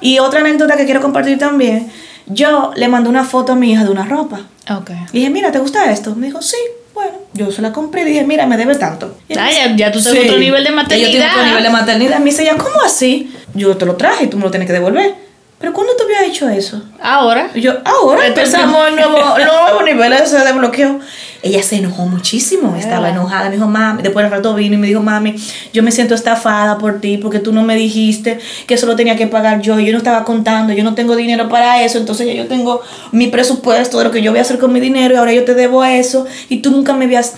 [0.01, 1.91] Y otra anécdota que quiero compartir también.
[2.27, 4.43] Yo le mandé una foto a mi hija de una ropa.
[4.71, 4.97] Okay.
[5.13, 6.15] Y dije, mira, ¿te gusta esto?
[6.15, 6.59] Me dijo, sí.
[6.99, 9.17] Bueno, yo se la compré y dije, mira, me debe tanto.
[9.39, 11.11] ah, ya, ya, tú tienes otro nivel de maternidad.
[11.13, 12.19] Yo tengo otro nivel de maternidad.
[12.19, 13.33] Me dice ella, ¿cómo así?
[13.55, 15.15] Yo te lo traje y tú me lo tienes que devolver.
[15.61, 16.83] ¿Pero cuándo te había hecho eso?
[17.01, 17.53] Ahora.
[17.55, 20.99] yo, ahora empezamos el nuevo, nuevo nivel de bloqueo.
[21.43, 24.89] Ella se enojó muchísimo, estaba enojada, me dijo, mami, después del rato vino y me
[24.89, 25.37] dijo, mami,
[25.73, 29.15] yo me siento estafada por ti porque tú no me dijiste que eso lo tenía
[29.15, 32.33] que pagar yo, yo no estaba contando, yo no tengo dinero para eso, entonces ya
[32.33, 32.83] yo tengo
[33.13, 35.45] mi presupuesto de lo que yo voy a hacer con mi dinero y ahora yo
[35.45, 37.35] te debo eso y tú nunca me habías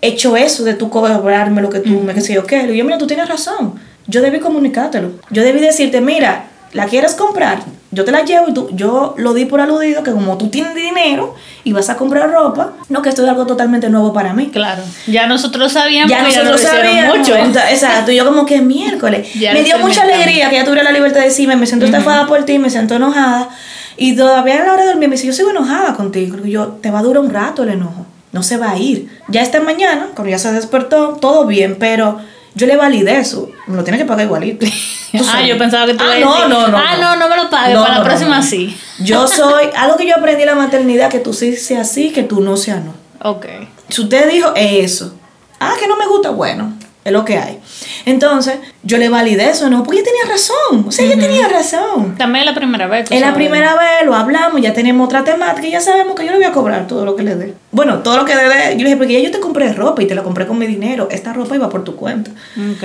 [0.00, 2.70] hecho eso de tú cobrarme lo que tú me que yo qué.
[2.72, 3.74] Y yo, mira, tú tienes razón,
[4.06, 8.54] yo debí comunicártelo, yo debí decirte, mira, la quieres comprar, yo te la llevo y
[8.54, 12.30] tú, yo lo di por aludido que como tú tienes dinero y vas a comprar
[12.30, 14.48] ropa, no que esto es algo totalmente nuevo para mí.
[14.48, 14.82] Claro.
[15.06, 16.10] Ya nosotros sabíamos.
[16.10, 17.36] Ya nosotros sabíamos mucho.
[17.36, 18.10] exacto.
[18.12, 19.28] yo como que miércoles.
[19.34, 22.42] me dio mucha alegría que ya tuviera la libertad de decirme, me siento estafada por
[22.44, 23.50] ti, me siento enojada.
[23.98, 26.38] Y todavía a la hora de dormir me dice, yo sigo enojada contigo.
[26.42, 28.06] Y yo, te va a durar un rato el enojo.
[28.32, 29.10] No se va a ir.
[29.28, 32.18] Ya esta mañana, cuando ya se despertó, todo bien, pero
[32.54, 33.50] yo le validé eso.
[33.66, 34.66] Me lo tiene que pagar igualito.
[35.32, 37.76] ah, yo pensaba que tú ah, no, no, no, Ah, no, no me lo pagues.
[37.78, 38.76] para la próxima sí.
[39.00, 39.66] Yo soy.
[39.76, 42.56] Algo que yo aprendí en la maternidad, que tú sí seas sí, que tú no
[42.56, 42.94] seas no.
[43.22, 43.46] Ok.
[43.88, 45.14] Si usted dijo eso.
[45.60, 47.58] Ah, que no me gusta, bueno es lo que hay.
[48.06, 49.82] Entonces, yo le validé eso, ¿no?
[49.82, 50.84] Porque ella tenía razón.
[50.86, 52.16] O sea, ella tenía razón.
[52.16, 53.10] También es la primera vez.
[53.10, 56.30] Es la primera vez, lo hablamos, ya tenemos otra temática y ya sabemos que yo
[56.30, 57.54] le voy a cobrar todo lo que le dé.
[57.72, 58.72] Bueno, todo lo que le dé.
[58.72, 60.66] Yo le dije, porque ya yo te compré ropa y te la compré con mi
[60.66, 61.08] dinero.
[61.10, 62.30] Esta ropa iba por tu cuenta.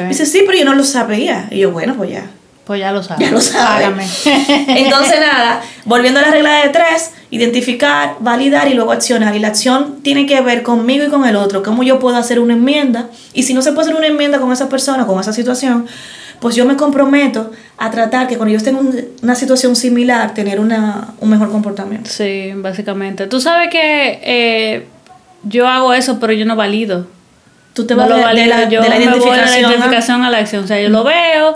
[0.07, 1.47] Dice, sí, pero yo no lo sabía.
[1.51, 2.25] Y yo, bueno, pues ya.
[2.67, 3.25] Pues ya lo sabes.
[3.25, 4.25] Ya lo sabes.
[4.25, 9.33] Entonces, nada, volviendo a la regla de tres, identificar, validar y luego accionar.
[9.37, 11.63] Y la acción tiene que ver conmigo y con el otro.
[11.63, 13.09] Cómo yo puedo hacer una enmienda.
[13.33, 15.87] Y si no se puede hacer una enmienda con esa persona, con esa situación,
[16.41, 20.59] pues yo me comprometo a tratar que cuando yo esté en una situación similar, tener
[20.59, 22.09] una, un mejor comportamiento.
[22.09, 23.27] Sí, básicamente.
[23.27, 24.87] Tú sabes que eh,
[25.43, 27.07] yo hago eso, pero yo no valido.
[27.73, 30.63] Tú te vas de, la, identificación, a la acción.
[30.63, 31.55] O sea, yo lo veo,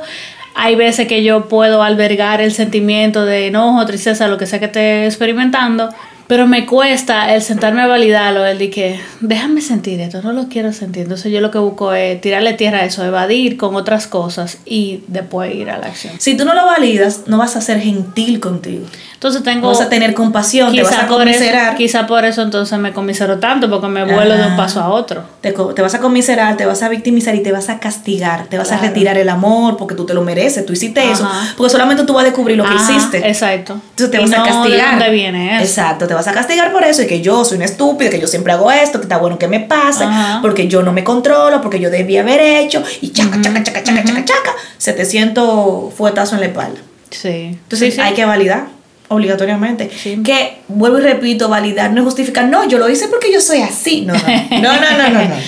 [0.64, 4.66] hay veces que yo puedo albergar el sentimiento de enojo, tristeza, lo que sea que
[4.66, 5.90] esté experimentando,
[6.28, 10.48] Pero me cuesta el sentarme a validarlo, el de que déjame sentir esto, no lo
[10.48, 11.04] quiero sentir.
[11.04, 15.04] Entonces yo lo que busco es tirarle tierra a eso, evadir con otras cosas y
[15.08, 16.14] después ir a la acción.
[16.20, 18.86] Si tú no lo validas, no vas a ser gentil contigo.
[19.22, 19.68] Entonces tengo...
[19.68, 21.76] vas a tener compasión, te vas a conmiserar.
[21.76, 25.24] quizá por eso entonces me comisero tanto, porque me vuelo de un paso a otro.
[25.42, 28.72] Te, vas a conmiserar, te vas a victimizar y te vas a castigar, te vas
[28.72, 32.14] a retirar el amor porque tú te lo mereces, tú hiciste eso, porque solamente tú
[32.14, 33.28] vas a descubrir lo que hiciste.
[33.28, 33.74] Exacto.
[33.74, 34.98] Entonces te vas a castigar.
[34.98, 35.66] ¿De dónde viene eso?
[35.66, 38.28] Exacto, te vas a castigar por eso y que yo soy una estúpida, que yo
[38.28, 40.06] siempre hago esto, que está bueno que me pase,
[40.42, 44.04] porque yo no me controlo, porque yo debí haber hecho y chaca, chaca, chaca, chaca,
[44.04, 46.80] chaca, chaca, 700 fuetazos en la espalda.
[47.10, 47.58] Sí.
[47.64, 48.68] Entonces hay que validar
[49.12, 49.90] obligatoriamente.
[50.24, 53.62] Que, vuelvo y repito, validar no es justificar, no, yo lo hice porque yo soy
[53.62, 54.02] así.
[54.02, 54.20] No, no,
[54.62, 55.36] no, no, no, no.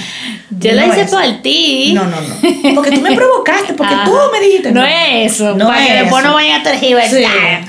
[0.60, 1.94] Yo lo hice por ti.
[1.96, 2.76] No, no, no.
[2.76, 4.72] Porque tú me provocaste, porque tú me dijiste.
[4.72, 5.56] No, es eso.
[5.56, 7.66] No para que después no vayan a tergiversar.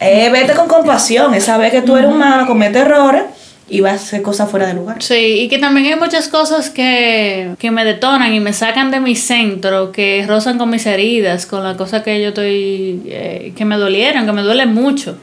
[0.00, 3.24] Eh, vete con compasión, es saber que tú eres humano, comete errores
[3.68, 5.02] y vas a hacer cosas fuera de lugar.
[5.02, 9.00] Sí, y que también hay muchas cosas que, que me detonan y me sacan de
[9.00, 13.64] mi centro, que rozan con mis heridas, con las cosas que yo estoy, eh, que
[13.64, 15.16] me dolieron, que me duelen mucho.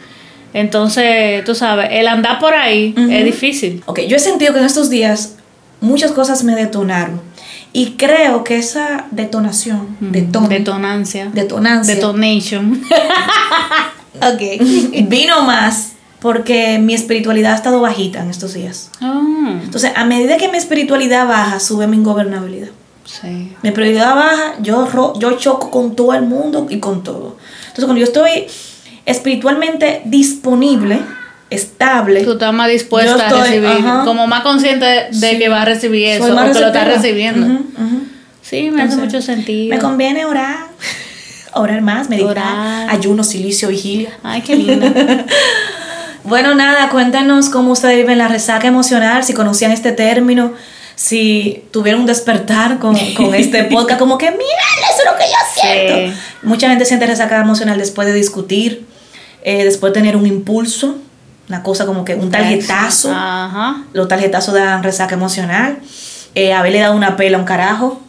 [0.54, 3.82] Entonces, tú sabes, el andar por ahí es difícil.
[3.86, 5.38] Ok, yo he sentido que en estos días
[5.82, 7.22] muchas cosas me detonaron.
[7.76, 12.84] Y creo que esa detonación, detonancia, detonancia, detonation,
[14.30, 14.42] ok,
[15.10, 18.90] vino más porque mi espiritualidad ha estado bajita en estos días.
[19.02, 19.60] Ah.
[19.64, 22.70] Entonces, a medida que mi espiritualidad baja, sube mi ingobernabilidad.
[23.04, 23.28] Sí.
[23.62, 24.88] Mi espiritualidad baja, yo,
[25.20, 27.38] yo choco con todo el mundo y con todo.
[27.64, 28.46] Entonces, cuando yo estoy
[29.06, 31.00] espiritualmente disponible,
[31.50, 32.24] estable.
[32.24, 36.26] Tú estás más dispuesta a recibir, como más consciente de que vas a recibir eso,
[36.26, 37.60] o que lo estás recibiendo.
[38.42, 39.76] Sí, me hace mucho sentido.
[39.76, 40.68] Me conviene orar,
[41.56, 44.18] orar más, meditar, ayuno, silicio, vigilia.
[44.24, 44.88] Ay, qué lindo.
[46.26, 50.54] Bueno, nada, cuéntanos cómo ustedes viven la resaca emocional, si conocían este término,
[50.96, 52.96] si tuvieron un despertar con,
[53.36, 54.44] este podcast, como que, mira,
[54.90, 56.18] eso es lo que yo siento.
[56.44, 58.86] Mucha gente siente resaca emocional después de discutir,
[59.44, 60.96] eh, después de tener un impulso,
[61.50, 63.12] una cosa como que un tarjetazo.
[63.12, 63.84] Ajá.
[63.92, 65.80] Los tarjetazos dan resaca emocional.
[66.36, 68.02] Eh, haberle dado una pela a un carajo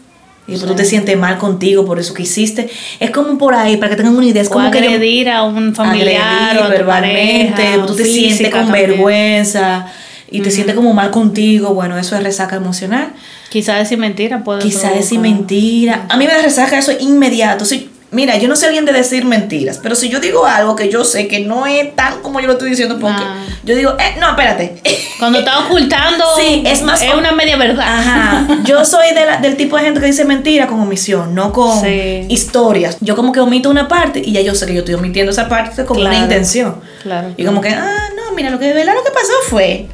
[0.46, 2.68] y tú te sientes mal contigo por eso que hiciste.
[3.00, 4.42] Es como por ahí, para que tengan una idea.
[4.42, 7.78] Es como agredir a un familiar o verbalmente.
[7.86, 9.86] tú te sientes con vergüenza
[10.30, 11.72] y te sientes como mal contigo.
[11.74, 13.12] Bueno, eso es resaca emocional.
[13.48, 16.06] Quizás decir mentira puede Quizás decir mentira.
[16.08, 17.64] A mí me da resaca eso inmediato.
[17.64, 20.88] Sí, Mira, yo no soy alguien de decir mentiras, pero si yo digo algo que
[20.88, 23.44] yo sé que no es tan como yo lo estoy diciendo, porque ah.
[23.64, 24.80] yo digo, eh, no, espérate.
[25.18, 27.02] Cuando está ocultando, sí, es más.
[27.02, 27.84] Es una media verdad.
[27.86, 28.46] Ajá.
[28.64, 29.08] Yo soy
[29.42, 31.84] del tipo de gente que dice mentira con omisión, no con
[32.28, 32.98] historias.
[33.00, 35.48] Yo como que omito una parte y ya yo sé que yo estoy omitiendo esa
[35.48, 36.76] parte con una intención.
[37.02, 37.32] Claro.
[37.36, 39.88] Y como que, ah, no, mira, lo que de verdad lo que pasó fue.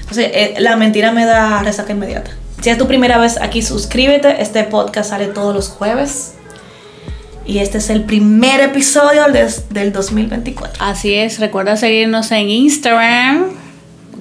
[0.00, 2.30] Entonces, eh, la mentira me da resaca inmediata.
[2.60, 4.40] Si es tu primera vez aquí, suscríbete.
[4.40, 6.34] Este podcast sale todos los jueves.
[7.46, 9.24] Y este es el primer episodio
[9.70, 10.82] del 2024.
[10.82, 13.63] Así es, recuerda seguirnos en Instagram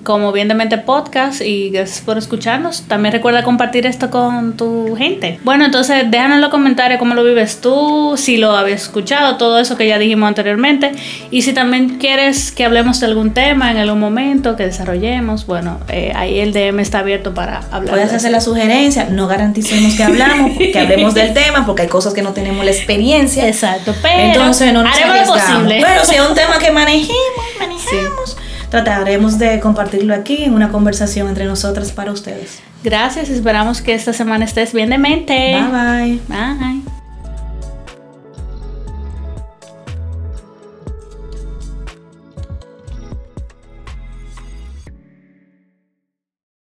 [0.04, 2.84] como Bien de Mente Podcast y gracias por escucharnos.
[2.84, 5.40] También recuerda compartir esto con tu gente.
[5.44, 9.60] Bueno, entonces déjanos en los comentarios cómo lo vives tú, si lo habías escuchado, todo
[9.60, 10.92] eso que ya dijimos anteriormente.
[11.32, 15.80] Y si también quieres que hablemos de algún tema en algún momento, que desarrollemos, bueno,
[15.90, 17.96] eh, ahí el DM está abierto para hablar.
[17.96, 22.14] Puedes hacer la sugerencia, no garanticemos que hablamos, que hablemos del tema, porque hay cosas
[22.14, 23.48] que no tenemos la experiencia.
[23.48, 25.82] Exacto, pero entonces no nos haremos lo posible.
[25.86, 27.14] Pero si es un tema que manejemos,
[27.60, 28.38] manejemos
[28.74, 32.60] trataremos de compartirlo aquí en una conversación entre nosotras para ustedes.
[32.84, 35.54] Gracias, esperamos que esta semana estés bien de mente.
[35.54, 36.22] Bye bye.
[36.28, 36.93] Bye.